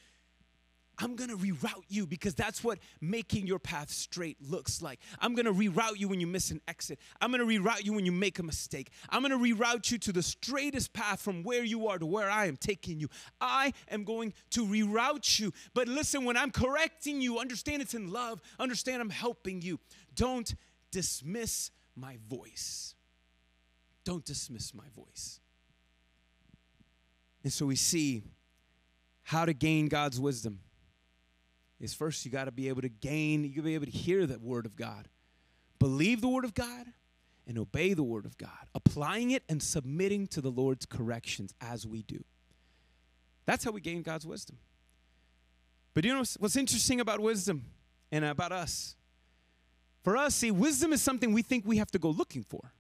I'm 0.98 1.16
gonna 1.16 1.37
reroute 1.37 1.85
you 1.88 2.07
because 2.07 2.35
that's 2.35 2.62
what 2.62 2.78
making 3.00 3.46
your 3.46 3.59
path 3.59 3.90
straight 3.90 4.37
looks 4.42 4.83
like. 4.83 5.00
I'm 5.20 5.35
gonna 5.35 5.52
reroute 5.52 5.98
you 5.98 6.09
when 6.09 6.20
you 6.20 6.26
miss 6.26 6.50
an 6.50 6.61
exit. 6.68 6.98
I'm 7.20 7.31
gonna 7.31 7.44
reroute 7.44 7.85
you 7.85 7.92
when 7.92 8.05
you 8.05 8.12
make 8.12 8.38
a 8.38 8.42
mistake. 8.42 8.90
I'm 9.09 9.22
gonna 9.22 9.38
reroute 9.38 9.90
you 9.90 9.98
to 9.98 10.12
the 10.12 10.22
straightest 10.22 10.92
path 10.92 11.20
from 11.20 11.42
where 11.42 11.64
you 11.64 11.88
are 11.88 11.98
to 11.98 12.07
where 12.07 12.31
I 12.31 12.46
am 12.46 12.57
taking 12.57 13.00
you. 13.00 13.09
I 13.40 13.72
am 13.90 14.05
going 14.05 14.35
to 14.50 14.66
reroute 14.66 15.40
you. 15.40 15.52
But 15.74 15.88
listen, 15.88 16.24
when 16.24 16.37
I'm 16.37 16.50
correcting 16.50 17.20
you, 17.20 17.38
understand 17.38 17.83
it's 17.83 17.94
in 17.94 18.12
love, 18.12 18.40
understand 18.59 19.00
I'm 19.00 19.11
helping 19.11 19.62
you. 19.62 19.81
Don't 20.14 20.55
dismiss 20.90 21.70
my 21.96 22.18
voice. 22.28 22.94
Don't 24.05 24.24
dismiss 24.24 24.74
my 24.74 24.87
voice. 24.94 25.40
And 27.42 27.52
so 27.52 27.66
we 27.66 27.76
see 27.76 28.22
how 29.22 29.44
to 29.44 29.52
gain 29.52 29.88
God's 29.88 30.20
wisdom 30.20 30.61
is 31.83 31.92
first 31.92 32.25
you 32.25 32.31
got 32.31 32.45
to 32.45 32.53
be 32.53 32.68
able 32.68 32.81
to 32.81 32.88
gain, 32.88 33.42
you 33.42 33.51
got 33.51 33.57
to 33.57 33.62
be 33.62 33.75
able 33.75 33.87
to 33.87 33.92
hear 33.92 34.25
the 34.25 34.38
word 34.38 34.64
of 34.64 34.77
God, 34.77 35.09
believe 35.79 36.21
the 36.21 36.29
word 36.29 36.45
of 36.45 36.55
God, 36.55 36.87
and 37.47 37.59
obey 37.59 37.92
the 37.92 38.05
word 38.05 38.25
of 38.25 38.38
God, 38.38 38.68
applying 38.75 39.33
it 39.33 39.42
and 39.49 39.61
submitting 39.61 40.29
to 40.29 40.40
the 40.40 40.51
Lord's 40.51 40.87
corrections 40.87 41.53
as 41.61 41.87
we 41.87 42.03
do. 42.03 42.25
That's 43.47 43.64
how 43.64 43.73
we 43.73 43.81
gain 43.81 44.03
God's 44.03 44.25
wisdom. 44.25 44.59
But 45.92 46.05
you 46.05 46.14
know 46.14 46.23
what's 46.38 46.57
interesting 46.57 47.01
about 47.01 47.18
wisdom 47.18 47.64
and 48.12 48.25
about 48.25 48.53
us? 48.53 48.95
For 50.05 50.16
us, 50.16 50.37
see, 50.37 50.53
wisdom 50.53 50.92
is 50.92 51.03
something 51.03 51.33
we 51.33 51.42
think 51.42 51.64
we 51.66 51.79
have 51.79 51.90
to 51.90 51.99
go 51.99 52.11
looking 52.11 52.45
for. 52.45 52.73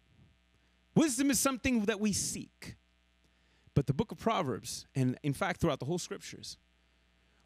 Wisdom 0.94 1.30
is 1.30 1.40
something 1.40 1.86
that 1.86 1.98
we 1.98 2.12
seek. 2.12 2.76
But 3.74 3.86
the 3.86 3.94
book 3.94 4.12
of 4.12 4.18
Proverbs, 4.18 4.86
and 4.94 5.18
in 5.22 5.32
fact, 5.32 5.60
throughout 5.60 5.80
the 5.80 5.86
whole 5.86 5.98
scriptures, 5.98 6.56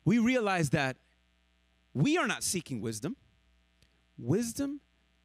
we 0.05 0.19
realize 0.19 0.71
that 0.71 0.97
we 1.97 2.19
are 2.19 2.27
not 2.27 2.43
seeking 2.43 2.83
wisdom. 2.83 3.17
Wisdom 4.19 4.81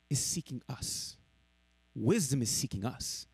is 0.10 0.24
seeking 0.24 0.62
us. 0.70 1.18
Wisdom 1.94 2.42
is 2.42 2.50
seeking 2.50 2.86
us. 2.86 3.28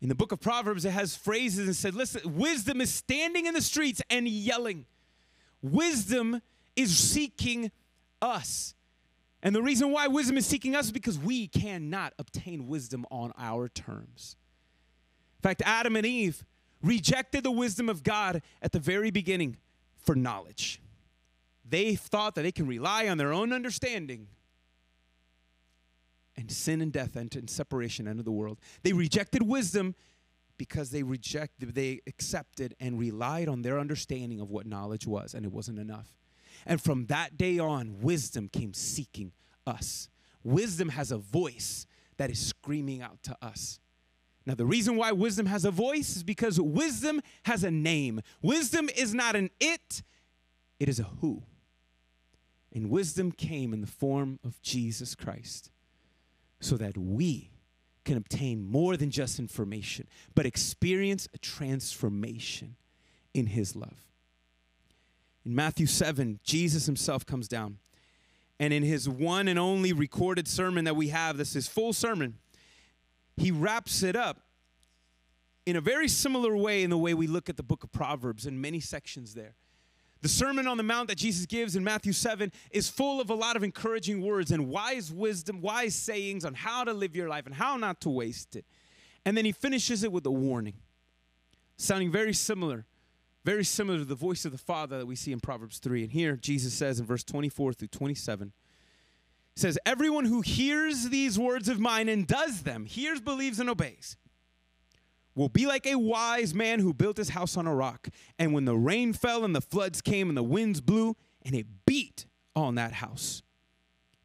In 0.00 0.08
the 0.08 0.16
book 0.16 0.32
of 0.32 0.40
Proverbs, 0.40 0.84
it 0.84 0.90
has 0.90 1.14
phrases 1.14 1.66
and 1.66 1.76
said, 1.76 1.94
listen, 1.94 2.36
wisdom 2.36 2.80
is 2.80 2.92
standing 2.92 3.46
in 3.46 3.54
the 3.54 3.62
streets 3.62 4.02
and 4.10 4.26
yelling. 4.26 4.84
Wisdom 5.62 6.42
is 6.74 6.96
seeking 6.96 7.70
us. 8.20 8.74
And 9.40 9.54
the 9.54 9.62
reason 9.62 9.92
why 9.92 10.08
wisdom 10.08 10.36
is 10.36 10.46
seeking 10.46 10.74
us 10.74 10.86
is 10.86 10.92
because 10.92 11.18
we 11.18 11.46
cannot 11.46 12.14
obtain 12.18 12.66
wisdom 12.66 13.06
on 13.12 13.32
our 13.38 13.68
terms. 13.68 14.36
In 15.38 15.42
fact, 15.42 15.62
Adam 15.64 15.94
and 15.94 16.04
Eve 16.04 16.44
rejected 16.82 17.44
the 17.44 17.52
wisdom 17.52 17.88
of 17.88 18.02
God 18.02 18.42
at 18.60 18.72
the 18.72 18.80
very 18.80 19.12
beginning 19.12 19.56
for 19.98 20.16
knowledge. 20.16 20.80
They 21.68 21.94
thought 21.94 22.34
that 22.34 22.42
they 22.42 22.52
can 22.52 22.66
rely 22.66 23.08
on 23.08 23.18
their 23.18 23.32
own 23.32 23.52
understanding. 23.52 24.28
And 26.36 26.50
sin 26.50 26.80
and 26.80 26.92
death 26.92 27.16
and 27.16 27.50
separation 27.50 28.06
entered 28.06 28.24
the 28.24 28.32
world. 28.32 28.58
They 28.82 28.92
rejected 28.92 29.42
wisdom 29.42 29.94
because 30.56 30.90
they 30.90 31.02
rejected, 31.02 31.74
they 31.74 32.00
accepted 32.06 32.74
and 32.80 32.98
relied 32.98 33.48
on 33.48 33.62
their 33.62 33.78
understanding 33.78 34.40
of 34.40 34.50
what 34.50 34.66
knowledge 34.66 35.06
was, 35.06 35.34
and 35.34 35.44
it 35.44 35.52
wasn't 35.52 35.78
enough. 35.78 36.18
And 36.66 36.80
from 36.80 37.06
that 37.06 37.36
day 37.36 37.58
on, 37.58 38.00
wisdom 38.00 38.48
came 38.48 38.74
seeking 38.74 39.32
us. 39.66 40.08
Wisdom 40.42 40.90
has 40.90 41.12
a 41.12 41.18
voice 41.18 41.86
that 42.16 42.30
is 42.30 42.38
screaming 42.44 43.02
out 43.02 43.22
to 43.24 43.36
us. 43.40 43.78
Now, 44.44 44.54
the 44.54 44.66
reason 44.66 44.96
why 44.96 45.12
wisdom 45.12 45.46
has 45.46 45.64
a 45.64 45.70
voice 45.70 46.16
is 46.16 46.22
because 46.22 46.60
wisdom 46.60 47.20
has 47.44 47.64
a 47.64 47.70
name. 47.70 48.20
Wisdom 48.42 48.88
is 48.96 49.14
not 49.14 49.36
an 49.36 49.50
it, 49.60 50.02
it 50.80 50.88
is 50.88 50.98
a 50.98 51.04
who. 51.20 51.42
And 52.78 52.90
wisdom 52.90 53.32
came 53.32 53.74
in 53.74 53.80
the 53.80 53.88
form 53.88 54.38
of 54.44 54.62
Jesus 54.62 55.16
Christ 55.16 55.72
so 56.60 56.76
that 56.76 56.96
we 56.96 57.50
can 58.04 58.16
obtain 58.16 58.70
more 58.70 58.96
than 58.96 59.10
just 59.10 59.40
information, 59.40 60.06
but 60.36 60.46
experience 60.46 61.26
a 61.34 61.38
transformation 61.38 62.76
in 63.34 63.46
his 63.46 63.74
love. 63.74 64.06
In 65.44 65.56
Matthew 65.56 65.86
7, 65.86 66.38
Jesus 66.44 66.86
himself 66.86 67.26
comes 67.26 67.48
down. 67.48 67.78
And 68.60 68.72
in 68.72 68.84
his 68.84 69.08
one 69.08 69.48
and 69.48 69.58
only 69.58 69.92
recorded 69.92 70.46
sermon 70.46 70.84
that 70.84 70.94
we 70.94 71.08
have, 71.08 71.36
this 71.36 71.56
is 71.56 71.66
full 71.66 71.92
sermon, 71.92 72.38
he 73.36 73.50
wraps 73.50 74.04
it 74.04 74.14
up 74.14 74.42
in 75.66 75.74
a 75.74 75.80
very 75.80 76.06
similar 76.06 76.56
way 76.56 76.84
in 76.84 76.90
the 76.90 76.98
way 76.98 77.12
we 77.12 77.26
look 77.26 77.48
at 77.48 77.56
the 77.56 77.64
book 77.64 77.82
of 77.82 77.90
Proverbs 77.90 78.46
in 78.46 78.60
many 78.60 78.78
sections 78.78 79.34
there. 79.34 79.56
The 80.20 80.28
Sermon 80.28 80.66
on 80.66 80.76
the 80.76 80.82
Mount 80.82 81.08
that 81.08 81.18
Jesus 81.18 81.46
gives 81.46 81.76
in 81.76 81.84
Matthew 81.84 82.12
7 82.12 82.50
is 82.72 82.88
full 82.88 83.20
of 83.20 83.30
a 83.30 83.34
lot 83.34 83.56
of 83.56 83.62
encouraging 83.62 84.20
words 84.20 84.50
and 84.50 84.68
wise 84.68 85.12
wisdom, 85.12 85.60
wise 85.60 85.94
sayings 85.94 86.44
on 86.44 86.54
how 86.54 86.84
to 86.84 86.92
live 86.92 87.14
your 87.14 87.28
life 87.28 87.46
and 87.46 87.54
how 87.54 87.76
not 87.76 88.00
to 88.00 88.10
waste 88.10 88.56
it. 88.56 88.64
And 89.24 89.36
then 89.36 89.44
he 89.44 89.52
finishes 89.52 90.02
it 90.02 90.10
with 90.10 90.26
a 90.26 90.30
warning, 90.30 90.74
sounding 91.76 92.10
very 92.10 92.34
similar, 92.34 92.86
very 93.44 93.64
similar 93.64 93.98
to 93.98 94.04
the 94.04 94.16
voice 94.16 94.44
of 94.44 94.52
the 94.52 94.58
Father 94.58 94.98
that 94.98 95.06
we 95.06 95.14
see 95.14 95.32
in 95.32 95.38
Proverbs 95.38 95.78
3. 95.78 96.02
And 96.02 96.12
here 96.12 96.36
Jesus 96.36 96.74
says 96.74 96.98
in 96.98 97.06
verse 97.06 97.22
24 97.22 97.74
through 97.74 97.88
27, 97.88 98.52
says, 99.54 99.78
Everyone 99.84 100.24
who 100.24 100.40
hears 100.40 101.10
these 101.10 101.38
words 101.38 101.68
of 101.68 101.78
mine 101.78 102.08
and 102.08 102.26
does 102.26 102.62
them, 102.62 102.86
hears, 102.86 103.20
believes, 103.20 103.60
and 103.60 103.68
obeys, 103.68 104.16
will 105.38 105.48
be 105.48 105.66
like 105.66 105.86
a 105.86 105.96
wise 105.96 106.52
man 106.52 106.80
who 106.80 106.92
built 106.92 107.16
his 107.16 107.30
house 107.30 107.56
on 107.56 107.66
a 107.66 107.74
rock. 107.74 108.08
And 108.38 108.52
when 108.52 108.64
the 108.64 108.76
rain 108.76 109.12
fell 109.12 109.44
and 109.44 109.54
the 109.54 109.60
floods 109.60 110.02
came 110.02 110.28
and 110.28 110.36
the 110.36 110.42
winds 110.42 110.80
blew, 110.80 111.16
and 111.42 111.54
it 111.54 111.66
beat 111.86 112.26
on 112.56 112.74
that 112.74 112.94
house. 112.94 113.42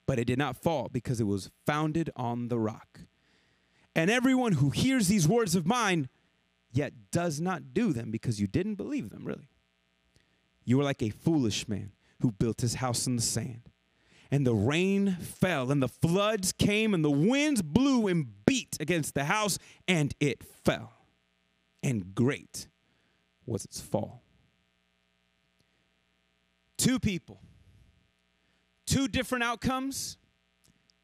But 0.06 0.20
it 0.20 0.26
did 0.26 0.40
not 0.40 0.58
fall 0.58 0.90
because 0.92 1.22
it 1.22 1.26
was 1.26 1.52
founded 1.66 2.10
on 2.16 2.48
the 2.48 2.60
rock. 2.60 3.02
And 3.96 4.10
everyone 4.10 4.54
who 4.54 4.72
hears 4.72 5.08
these 5.08 5.28
words 5.28 5.56
of 5.56 5.68
mine, 5.68 6.10
yet 6.72 7.12
does 7.12 7.40
not 7.40 7.74
do 7.76 7.94
them 7.94 8.10
because 8.10 8.42
you 8.42 8.48
didn't 8.48 8.76
believe 8.76 9.12
them, 9.12 9.24
really. 9.24 9.50
You 10.66 10.82
are 10.82 10.84
like 10.84 11.04
a 11.04 11.12
foolish 11.12 11.68
man 11.68 11.92
who 12.22 12.32
built 12.32 12.62
his 12.62 12.76
house 12.76 13.06
in 13.06 13.16
the 13.18 13.22
sand. 13.22 13.70
And 14.32 14.48
the 14.48 14.56
rain 14.56 15.16
fell, 15.22 15.70
and 15.70 15.82
the 15.82 15.88
floods 15.88 16.52
came, 16.52 16.96
and 16.96 17.06
the 17.06 17.12
winds 17.12 17.62
blew 17.62 18.08
and 18.08 18.26
beat 18.48 18.78
against 18.80 19.14
the 19.14 19.26
house, 19.26 19.60
and 19.88 20.16
it 20.20 20.44
fell 20.44 21.03
and 21.84 22.16
great 22.16 22.68
was 23.46 23.66
its 23.66 23.80
fall. 23.80 24.24
Two 26.78 26.98
people, 26.98 27.42
two 28.86 29.08
different 29.08 29.44
outcomes, 29.44 30.18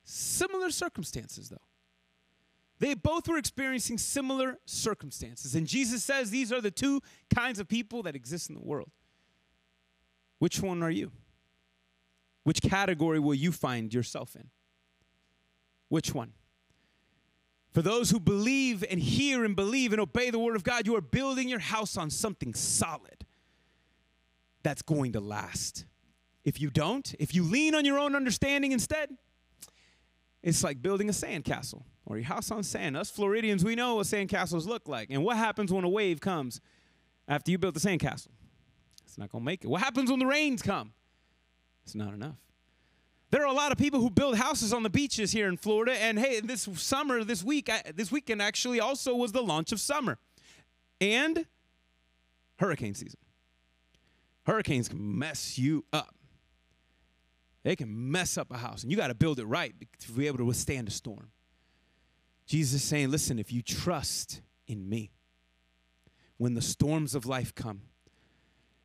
similar 0.03 0.71
circumstances, 0.71 1.49
though. 1.49 1.57
They 2.79 2.93
both 2.93 3.27
were 3.27 3.37
experiencing 3.37 3.97
similar 3.97 4.57
circumstances. 4.65 5.53
And 5.53 5.67
Jesus 5.67 6.03
says 6.03 6.31
these 6.31 6.51
are 6.51 6.61
the 6.61 6.71
two 6.71 7.01
kinds 7.33 7.59
of 7.59 7.67
people 7.67 8.03
that 8.03 8.15
exist 8.15 8.49
in 8.49 8.55
the 8.55 8.61
world. 8.63 8.89
Which 10.39 10.61
one 10.61 10.81
are 10.81 10.89
you? 10.89 11.11
Which 12.43 12.61
category 12.61 13.19
will 13.19 13.35
you 13.35 13.51
find 13.51 13.93
yourself 13.93 14.35
in? 14.35 14.49
Which 15.89 16.13
one? 16.13 16.31
For 17.71 17.81
those 17.81 18.09
who 18.09 18.19
believe 18.19 18.83
and 18.89 18.99
hear 18.99 19.45
and 19.45 19.55
believe 19.55 19.91
and 19.91 20.01
obey 20.01 20.31
the 20.31 20.39
word 20.39 20.55
of 20.55 20.63
God, 20.63 20.87
you 20.87 20.95
are 20.95 21.01
building 21.01 21.47
your 21.47 21.59
house 21.59 21.97
on 21.97 22.09
something 22.09 22.53
solid 22.53 23.25
that's 24.63 24.81
going 24.81 25.13
to 25.13 25.19
last. 25.19 25.85
If 26.43 26.59
you 26.59 26.69
don't, 26.71 27.13
if 27.19 27.35
you 27.35 27.43
lean 27.43 27.75
on 27.75 27.85
your 27.85 27.99
own 27.99 28.15
understanding 28.15 28.71
instead, 28.71 29.09
it's 30.41 30.63
like 30.63 30.81
building 30.81 31.09
a 31.09 31.11
sandcastle 31.11 31.83
or 32.05 32.17
your 32.17 32.25
house 32.25 32.49
on 32.49 32.63
sand. 32.63 32.97
Us 32.97 33.11
Floridians, 33.11 33.63
we 33.63 33.75
know 33.75 33.95
what 33.95 34.07
sandcastles 34.07 34.65
look 34.65 34.87
like. 34.87 35.09
And 35.11 35.23
what 35.23 35.37
happens 35.37 35.71
when 35.71 35.83
a 35.83 35.89
wave 35.89 36.19
comes 36.21 36.59
after 37.27 37.51
you 37.51 37.57
built 37.57 37.75
the 37.75 37.79
sandcastle? 37.79 38.29
It's 39.05 39.17
not 39.17 39.31
going 39.31 39.43
to 39.43 39.45
make 39.45 39.63
it. 39.63 39.67
What 39.67 39.81
happens 39.81 40.09
when 40.09 40.19
the 40.19 40.25
rains 40.25 40.61
come? 40.61 40.93
It's 41.83 41.93
not 41.95 42.13
enough. 42.13 42.37
There 43.31 43.43
are 43.43 43.47
a 43.47 43.53
lot 43.53 43.71
of 43.71 43.77
people 43.77 43.99
who 43.99 44.09
build 44.09 44.37
houses 44.37 44.73
on 44.73 44.81
the 44.81 44.89
beaches 44.89 45.31
here 45.31 45.47
in 45.47 45.57
Florida, 45.57 45.93
and 45.93 46.17
hey, 46.17 46.39
this 46.39 46.67
summer, 46.75 47.23
this 47.23 47.43
week, 47.43 47.69
this 47.95 48.11
weekend 48.11 48.41
actually 48.41 48.79
also 48.79 49.15
was 49.15 49.31
the 49.31 49.43
launch 49.43 49.71
of 49.71 49.79
summer 49.79 50.17
and 50.99 51.45
hurricane 52.57 52.95
season. 52.95 53.19
Hurricanes 54.45 54.89
can 54.89 55.19
mess 55.19 55.59
you 55.59 55.85
up. 55.93 56.15
They 57.63 57.75
can 57.75 58.11
mess 58.11 58.37
up 58.37 58.51
a 58.51 58.57
house, 58.57 58.81
and 58.81 58.91
you 58.91 58.97
got 58.97 59.09
to 59.09 59.15
build 59.15 59.39
it 59.39 59.45
right 59.45 59.75
to 59.99 60.11
be 60.11 60.25
able 60.25 60.39
to 60.39 60.45
withstand 60.45 60.87
a 60.87 60.91
storm. 60.91 61.29
Jesus 62.47 62.81
is 62.81 62.87
saying, 62.87 63.11
listen, 63.11 63.37
if 63.37 63.53
you 63.53 63.61
trust 63.61 64.41
in 64.65 64.89
me, 64.89 65.11
when 66.37 66.55
the 66.55 66.61
storms 66.61 67.13
of 67.13 67.27
life 67.27 67.53
come, 67.53 67.81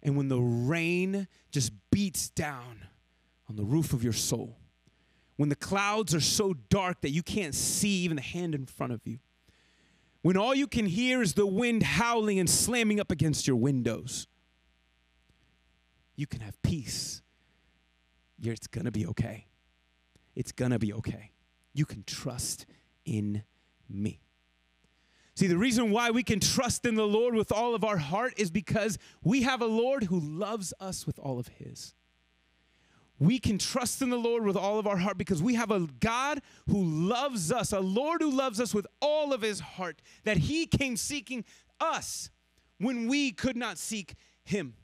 and 0.02 0.18
when 0.18 0.28
the 0.28 0.40
rain 0.40 1.28
just 1.50 1.72
beats 1.90 2.28
down 2.28 2.88
on 3.48 3.56
the 3.56 3.64
roof 3.64 3.92
of 3.92 4.02
your 4.02 4.12
soul, 4.12 4.58
when 5.36 5.48
the 5.48 5.56
clouds 5.56 6.14
are 6.14 6.20
so 6.20 6.54
dark 6.68 7.00
that 7.00 7.10
you 7.10 7.22
can't 7.22 7.54
see 7.54 8.02
even 8.04 8.16
the 8.16 8.22
hand 8.22 8.54
in 8.54 8.66
front 8.66 8.92
of 8.92 9.00
you, 9.04 9.18
when 10.22 10.36
all 10.36 10.54
you 10.54 10.66
can 10.66 10.86
hear 10.86 11.20
is 11.20 11.34
the 11.34 11.46
wind 11.46 11.82
howling 11.82 12.38
and 12.38 12.48
slamming 12.48 12.98
up 12.98 13.10
against 13.10 13.46
your 13.46 13.56
windows, 13.56 14.26
you 16.16 16.26
can 16.26 16.40
have 16.40 16.60
peace. 16.62 17.20
it's 18.42 18.66
gonna 18.66 18.90
be 18.90 19.06
okay. 19.06 19.46
It's 20.34 20.52
gonna 20.52 20.78
be 20.78 20.92
okay. 20.94 21.32
You 21.72 21.84
can 21.84 22.04
trust 22.04 22.66
in 23.04 23.42
me. 23.88 24.20
See, 25.34 25.48
the 25.48 25.58
reason 25.58 25.90
why 25.90 26.10
we 26.10 26.22
can 26.22 26.38
trust 26.38 26.86
in 26.86 26.94
the 26.94 27.06
Lord 27.06 27.34
with 27.34 27.50
all 27.50 27.74
of 27.74 27.84
our 27.84 27.96
heart 27.96 28.34
is 28.36 28.50
because 28.50 28.98
we 29.22 29.42
have 29.42 29.60
a 29.60 29.66
Lord 29.66 30.04
who 30.04 30.20
loves 30.20 30.72
us 30.78 31.06
with 31.06 31.18
all 31.18 31.38
of 31.40 31.48
his. 31.48 31.94
We 33.18 33.38
can 33.38 33.58
trust 33.58 34.02
in 34.02 34.10
the 34.10 34.16
Lord 34.16 34.44
with 34.44 34.56
all 34.56 34.78
of 34.78 34.86
our 34.86 34.96
heart 34.96 35.18
because 35.18 35.42
we 35.42 35.54
have 35.54 35.70
a 35.70 35.86
God 36.00 36.40
who 36.68 36.82
loves 36.82 37.52
us, 37.52 37.72
a 37.72 37.80
Lord 37.80 38.20
who 38.20 38.30
loves 38.30 38.60
us 38.60 38.74
with 38.74 38.86
all 39.00 39.32
of 39.32 39.42
his 39.42 39.60
heart, 39.60 40.02
that 40.24 40.36
he 40.36 40.66
came 40.66 40.96
seeking 40.96 41.44
us 41.80 42.30
when 42.78 43.08
we 43.08 43.30
could 43.30 43.56
not 43.56 43.78
seek 43.78 44.14
him. 44.44 44.74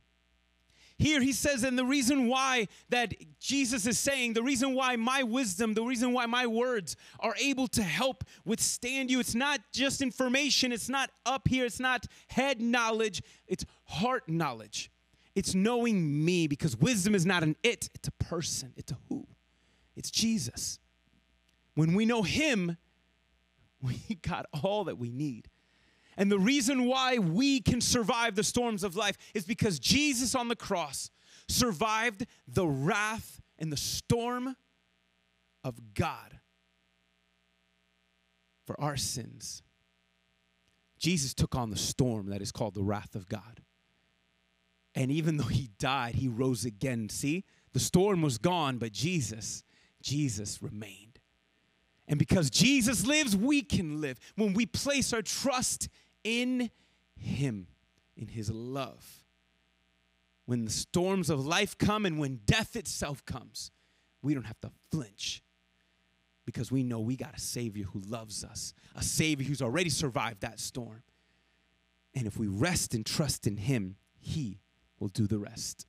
Here 0.97 1.23
he 1.23 1.33
says, 1.33 1.65
and 1.65 1.79
the 1.79 1.85
reason 1.85 2.29
why 2.29 2.69
that 2.91 3.15
Jesus 3.41 3.87
is 3.87 3.99
saying, 3.99 4.35
the 4.35 4.43
reason 4.43 4.75
why 4.75 4.97
my 4.97 5.23
wisdom, 5.23 5.73
the 5.73 5.83
reason 5.83 6.13
why 6.13 6.27
my 6.27 6.47
words 6.47 6.95
are 7.21 7.35
able 7.41 7.69
to 7.69 7.83
help 7.83 8.23
withstand 8.45 9.11
you, 9.11 9.19
it's 9.19 9.35
not 9.35 9.61
just 9.73 10.03
information, 10.03 10.73
it's 10.73 10.91
not 10.91 11.11
up 11.25 11.49
here, 11.49 11.65
it's 11.65 11.81
not 11.81 12.05
head 12.29 12.61
knowledge, 12.61 13.23
it's 13.47 13.65
heart 13.85 14.29
knowledge. 14.29 14.91
It's 15.41 15.55
knowing 15.55 16.23
me 16.23 16.49
because 16.49 16.77
wisdom 16.77 17.15
is 17.15 17.25
not 17.25 17.43
an 17.43 17.57
it, 17.63 17.89
it's 17.95 18.09
a 18.09 18.13
person, 18.23 18.75
it's 18.77 18.93
a 18.93 18.99
who. 19.09 19.27
It's 19.97 20.11
Jesus. 20.11 20.79
When 21.73 21.95
we 21.95 22.05
know 22.05 22.23
him, 22.23 22.77
we 23.83 24.19
got 24.21 24.45
all 24.63 24.85
that 24.85 24.99
we 24.99 25.11
need. 25.11 25.49
And 26.19 26.31
the 26.31 26.39
reason 26.39 26.85
why 26.85 27.17
we 27.17 27.63
can 27.63 27.81
survive 27.81 28.35
the 28.35 28.45
storms 28.45 28.85
of 28.85 28.97
life 28.97 29.17
is 29.33 29.47
because 29.47 29.79
Jesus 29.79 30.35
on 30.35 30.49
the 30.49 30.57
cross 30.57 31.11
survived 31.49 32.27
the 32.47 32.69
wrath 32.69 33.41
and 33.59 33.73
the 33.73 33.79
storm 33.79 34.57
of 35.65 35.95
God 35.95 36.39
for 38.67 38.79
our 38.79 38.99
sins. 38.99 39.63
Jesus 40.99 41.33
took 41.33 41.55
on 41.55 41.71
the 41.71 41.79
storm 41.79 42.29
that 42.29 42.43
is 42.43 42.53
called 42.53 42.75
the 42.75 42.85
wrath 42.85 43.15
of 43.15 43.27
God. 43.27 43.63
And 44.95 45.11
even 45.11 45.37
though 45.37 45.45
he 45.45 45.71
died, 45.79 46.17
he 46.17 46.29
rose 46.29 46.65
again. 46.65 47.09
See, 47.09 47.45
the 47.73 47.81
storm 47.81 48.23
was 48.23 48.39
gone, 48.39 48.79
but 48.79 48.93
Jesus, 48.93 49.63
Jesus 50.03 50.63
remained. 50.63 51.21
And 52.09 52.19
because 52.19 52.51
Jesus 52.51 53.07
lives, 53.07 53.37
we 53.37 53.63
can 53.63 54.01
live. 54.01 54.19
When 54.35 54.53
we 54.53 54.67
place 54.67 55.13
our 55.13 55.23
trust 55.23 55.89
in 56.25 56.71
Him, 57.17 57.69
in 58.17 58.27
His 58.27 58.51
love. 58.51 59.25
When 60.47 60.65
the 60.65 60.73
storms 60.73 61.31
of 61.31 61.47
life 61.47 61.79
come 61.79 62.05
and 62.05 62.19
when 62.19 62.41
death 62.47 62.75
itself 62.75 63.25
comes, 63.25 63.71
we 64.23 64.35
don't 64.35 64.47
have 64.47 64.61
to 64.63 64.73
flinch 64.91 65.45
because 66.45 66.73
we 66.73 66.83
know 66.83 66.99
we 66.99 67.15
got 67.15 67.37
a 67.37 67.41
Savior 67.41 67.85
who 67.85 68.01
loves 68.01 68.43
us, 68.43 68.75
a 68.97 69.05
Savior 69.05 69.47
who's 69.47 69.63
already 69.63 69.91
survived 69.91 70.41
that 70.41 70.59
storm. 70.59 71.05
And 72.17 72.27
if 72.27 72.37
we 72.37 72.49
rest 72.49 72.93
and 72.93 73.07
trust 73.07 73.47
in 73.47 73.57
Him, 73.57 73.95
He 74.19 74.59
will 75.01 75.09
do 75.09 75.27
the 75.27 75.39
rest. 75.39 75.87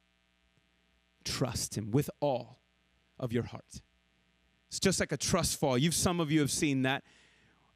Trust 1.24 1.78
Him 1.78 1.92
with 1.92 2.10
all 2.20 2.60
of 3.20 3.32
your 3.32 3.44
heart. 3.44 3.82
It's 4.70 4.80
just 4.80 5.00
like 5.00 5.12
a 5.12 5.18
trust 5.18 5.60
fall. 5.60 5.78
You've 5.78 5.94
some 5.94 6.20
of 6.20 6.32
you 6.32 6.40
have 6.40 6.52
seen 6.52 6.84
that. 6.84 7.04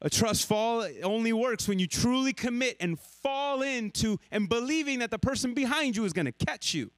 A 0.01 0.09
trust 0.09 0.47
fall 0.47 0.87
only 1.03 1.33
works 1.33 1.67
when 1.67 1.79
you 1.79 1.87
truly 1.87 2.33
commit 2.33 2.77
and 2.79 2.99
fall 2.99 3.61
into 3.61 4.17
and 4.31 4.49
believing 4.49 4.99
that 4.99 5.11
the 5.11 5.19
person 5.19 5.53
behind 5.53 5.95
you 5.95 6.05
is 6.05 6.13
going 6.13 6.25
to 6.25 6.31
catch 6.31 6.73
you. 6.73 6.91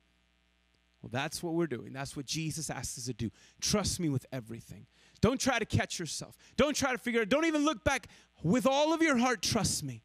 Well, 1.01 1.09
that's 1.11 1.43
what 1.43 1.53
we're 1.53 1.67
doing. 1.67 1.93
That's 1.93 2.15
what 2.15 2.25
Jesus 2.25 2.69
asks 2.69 2.97
us 2.97 3.05
to 3.05 3.13
do. 3.13 3.29
Trust 3.61 3.99
me 3.99 4.09
with 4.09 4.25
everything. 4.31 4.87
Don't 5.21 5.39
try 5.39 5.59
to 5.59 5.65
catch 5.65 5.99
yourself. 5.99 6.37
Don't 6.57 6.75
try 6.75 6.91
to 6.91 6.97
figure 6.97 7.21
it. 7.21 7.29
Don't 7.29 7.45
even 7.45 7.65
look 7.65 7.83
back. 7.83 8.07
With 8.43 8.67
all 8.67 8.93
of 8.93 9.01
your 9.01 9.17
heart, 9.17 9.41
trust 9.41 9.83
me. 9.83 10.03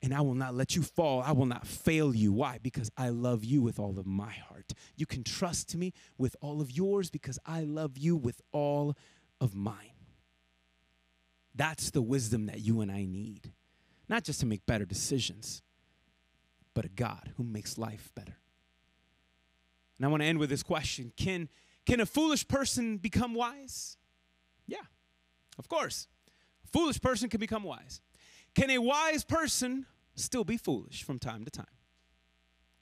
And 0.00 0.14
I 0.14 0.20
will 0.20 0.34
not 0.34 0.54
let 0.54 0.76
you 0.76 0.82
fall. 0.82 1.22
I 1.22 1.32
will 1.32 1.46
not 1.46 1.66
fail 1.66 2.14
you. 2.14 2.32
Why? 2.32 2.58
Because 2.62 2.90
I 2.96 3.08
love 3.08 3.44
you 3.44 3.60
with 3.62 3.80
all 3.80 3.98
of 3.98 4.06
my 4.06 4.30
heart. 4.30 4.72
You 4.96 5.06
can 5.06 5.24
trust 5.24 5.74
me 5.74 5.92
with 6.16 6.36
all 6.40 6.60
of 6.60 6.70
yours 6.70 7.10
because 7.10 7.38
I 7.44 7.62
love 7.62 7.98
you 7.98 8.16
with 8.16 8.40
all 8.52 8.96
of 9.40 9.54
mine. 9.54 9.98
That's 11.54 11.90
the 11.90 12.02
wisdom 12.02 12.46
that 12.46 12.60
you 12.60 12.80
and 12.80 12.92
I 12.92 13.04
need. 13.04 13.52
Not 14.08 14.22
just 14.22 14.40
to 14.40 14.46
make 14.46 14.64
better 14.66 14.84
decisions, 14.84 15.62
but 16.74 16.84
a 16.84 16.88
God 16.88 17.32
who 17.36 17.42
makes 17.42 17.76
life 17.76 18.12
better. 18.14 18.38
And 19.96 20.06
I 20.06 20.08
want 20.08 20.22
to 20.22 20.26
end 20.26 20.38
with 20.38 20.48
this 20.48 20.62
question 20.62 21.12
Can, 21.16 21.48
can 21.84 22.00
a 22.00 22.06
foolish 22.06 22.46
person 22.46 22.98
become 22.98 23.34
wise? 23.34 23.96
Yeah, 24.66 24.86
of 25.58 25.68
course. 25.68 26.06
A 26.64 26.68
foolish 26.68 27.00
person 27.00 27.28
can 27.28 27.40
become 27.40 27.64
wise. 27.64 28.00
Can 28.58 28.70
a 28.70 28.78
wise 28.78 29.22
person 29.22 29.86
still 30.16 30.42
be 30.42 30.56
foolish 30.56 31.04
from 31.04 31.20
time 31.20 31.44
to 31.44 31.50
time? 31.50 31.66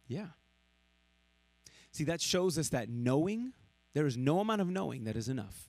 Yeah. 0.09 0.29
See, 1.93 2.05
that 2.05 2.23
shows 2.23 2.57
us 2.57 2.71
that 2.71 2.89
knowing, 2.89 3.53
there 3.93 4.07
is 4.07 4.17
no 4.17 4.41
amount 4.41 4.63
of 4.63 4.71
knowing 4.71 5.05
that 5.05 5.17
is 5.17 5.29
enough. 5.29 5.69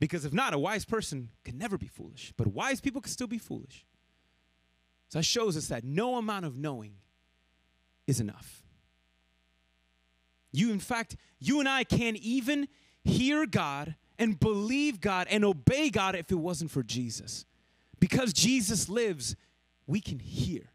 Because 0.00 0.24
if 0.24 0.32
not, 0.32 0.52
a 0.52 0.58
wise 0.58 0.84
person 0.84 1.28
can 1.44 1.58
never 1.58 1.78
be 1.78 1.86
foolish, 1.86 2.32
but 2.36 2.48
wise 2.48 2.80
people 2.80 3.00
can 3.00 3.12
still 3.12 3.28
be 3.28 3.38
foolish. 3.38 3.86
So 5.10 5.20
that 5.20 5.24
shows 5.24 5.56
us 5.56 5.68
that 5.68 5.84
no 5.84 6.16
amount 6.16 6.44
of 6.44 6.56
knowing 6.56 6.94
is 8.08 8.18
enough. 8.18 8.64
You, 10.50 10.72
in 10.72 10.80
fact, 10.80 11.14
you 11.38 11.60
and 11.60 11.68
I 11.68 11.84
can't 11.84 12.16
even 12.16 12.66
hear 13.04 13.46
God 13.46 13.94
and 14.18 14.40
believe 14.40 15.00
God 15.00 15.28
and 15.30 15.44
obey 15.44 15.88
God 15.88 16.16
if 16.16 16.32
it 16.32 16.38
wasn't 16.38 16.72
for 16.72 16.82
Jesus. 16.82 17.44
Because 18.00 18.32
Jesus 18.32 18.88
lives, 18.88 19.36
we 19.86 20.00
can 20.00 20.18
hear 20.18 20.72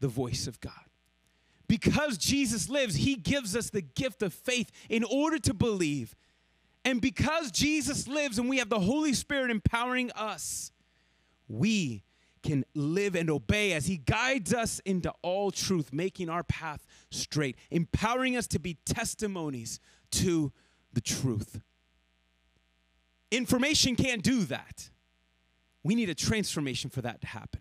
the 0.00 0.08
voice 0.08 0.46
of 0.46 0.60
God. 0.60 0.72
Because 1.68 2.18
Jesus 2.18 2.68
lives, 2.68 2.96
He 2.96 3.14
gives 3.14 3.56
us 3.56 3.70
the 3.70 3.80
gift 3.80 4.22
of 4.22 4.34
faith 4.34 4.70
in 4.90 5.04
order 5.04 5.38
to 5.38 5.54
believe 5.54 6.14
and 6.84 7.00
because 7.00 7.50
Jesus 7.50 8.08
lives 8.08 8.38
and 8.38 8.48
we 8.48 8.58
have 8.58 8.68
the 8.68 8.80
Holy 8.80 9.12
Spirit 9.12 9.50
empowering 9.50 10.10
us, 10.12 10.72
we 11.48 12.02
can 12.42 12.64
live 12.74 13.14
and 13.14 13.30
obey 13.30 13.72
as 13.72 13.86
He 13.86 13.98
guides 13.98 14.52
us 14.52 14.80
into 14.80 15.12
all 15.22 15.52
truth, 15.52 15.92
making 15.92 16.28
our 16.28 16.42
path 16.42 16.84
straight, 17.10 17.56
empowering 17.70 18.36
us 18.36 18.48
to 18.48 18.58
be 18.58 18.78
testimonies 18.84 19.78
to 20.10 20.52
the 20.92 21.00
truth. 21.00 21.60
Information 23.30 23.94
can't 23.94 24.22
do 24.22 24.44
that. 24.44 24.90
We 25.82 25.94
need 25.94 26.10
a 26.10 26.14
transformation 26.14 26.90
for 26.90 27.02
that 27.02 27.20
to 27.20 27.26
happen. 27.26 27.60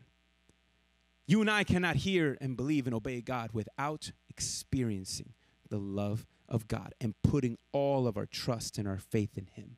You 1.25 1.41
and 1.41 1.49
I 1.49 1.63
cannot 1.63 1.97
hear 1.97 2.37
and 2.41 2.57
believe 2.57 2.87
and 2.87 2.95
obey 2.95 3.21
God 3.21 3.51
without 3.53 4.11
experiencing 4.29 5.33
the 5.69 5.77
love 5.77 6.25
of 6.49 6.67
God 6.67 6.93
and 6.99 7.15
putting 7.23 7.57
all 7.71 8.07
of 8.07 8.17
our 8.17 8.25
trust 8.25 8.77
and 8.77 8.87
our 8.87 8.97
faith 8.97 9.37
in 9.37 9.47
Him. 9.53 9.77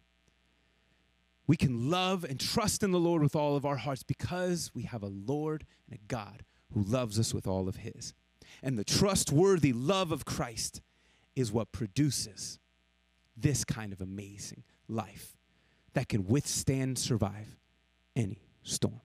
We 1.46 1.58
can 1.58 1.90
love 1.90 2.24
and 2.24 2.40
trust 2.40 2.84
in 2.84 2.92
the 2.92 3.00
Lord 3.00 3.22
with 3.22 3.36
all 3.36 3.56
of 3.56 3.66
our 3.66 3.76
hearts 3.76 4.04
because 4.04 4.72
we 4.74 4.84
have 4.84 5.04
a 5.04 5.12
Lord 5.14 5.66
and 5.90 6.00
a 6.00 6.02
God 6.08 6.44
who 6.74 6.82
loves 6.82 7.20
us 7.20 7.34
with 7.34 7.46
all 7.46 7.68
of 7.68 7.78
His. 7.78 8.14
And 8.62 8.80
the 8.80 8.84
trustworthy 8.84 9.74
love 9.74 10.12
of 10.12 10.26
Christ 10.26 10.82
is 11.36 11.52
what 11.52 11.72
produces 11.72 12.60
this 13.36 13.64
kind 13.64 13.94
of 13.94 14.02
amazing 14.02 14.64
life 14.88 15.38
that 15.94 16.10
can 16.10 16.26
withstand, 16.26 16.98
survive 16.98 17.58
any 18.16 18.40
storm. 18.64 19.02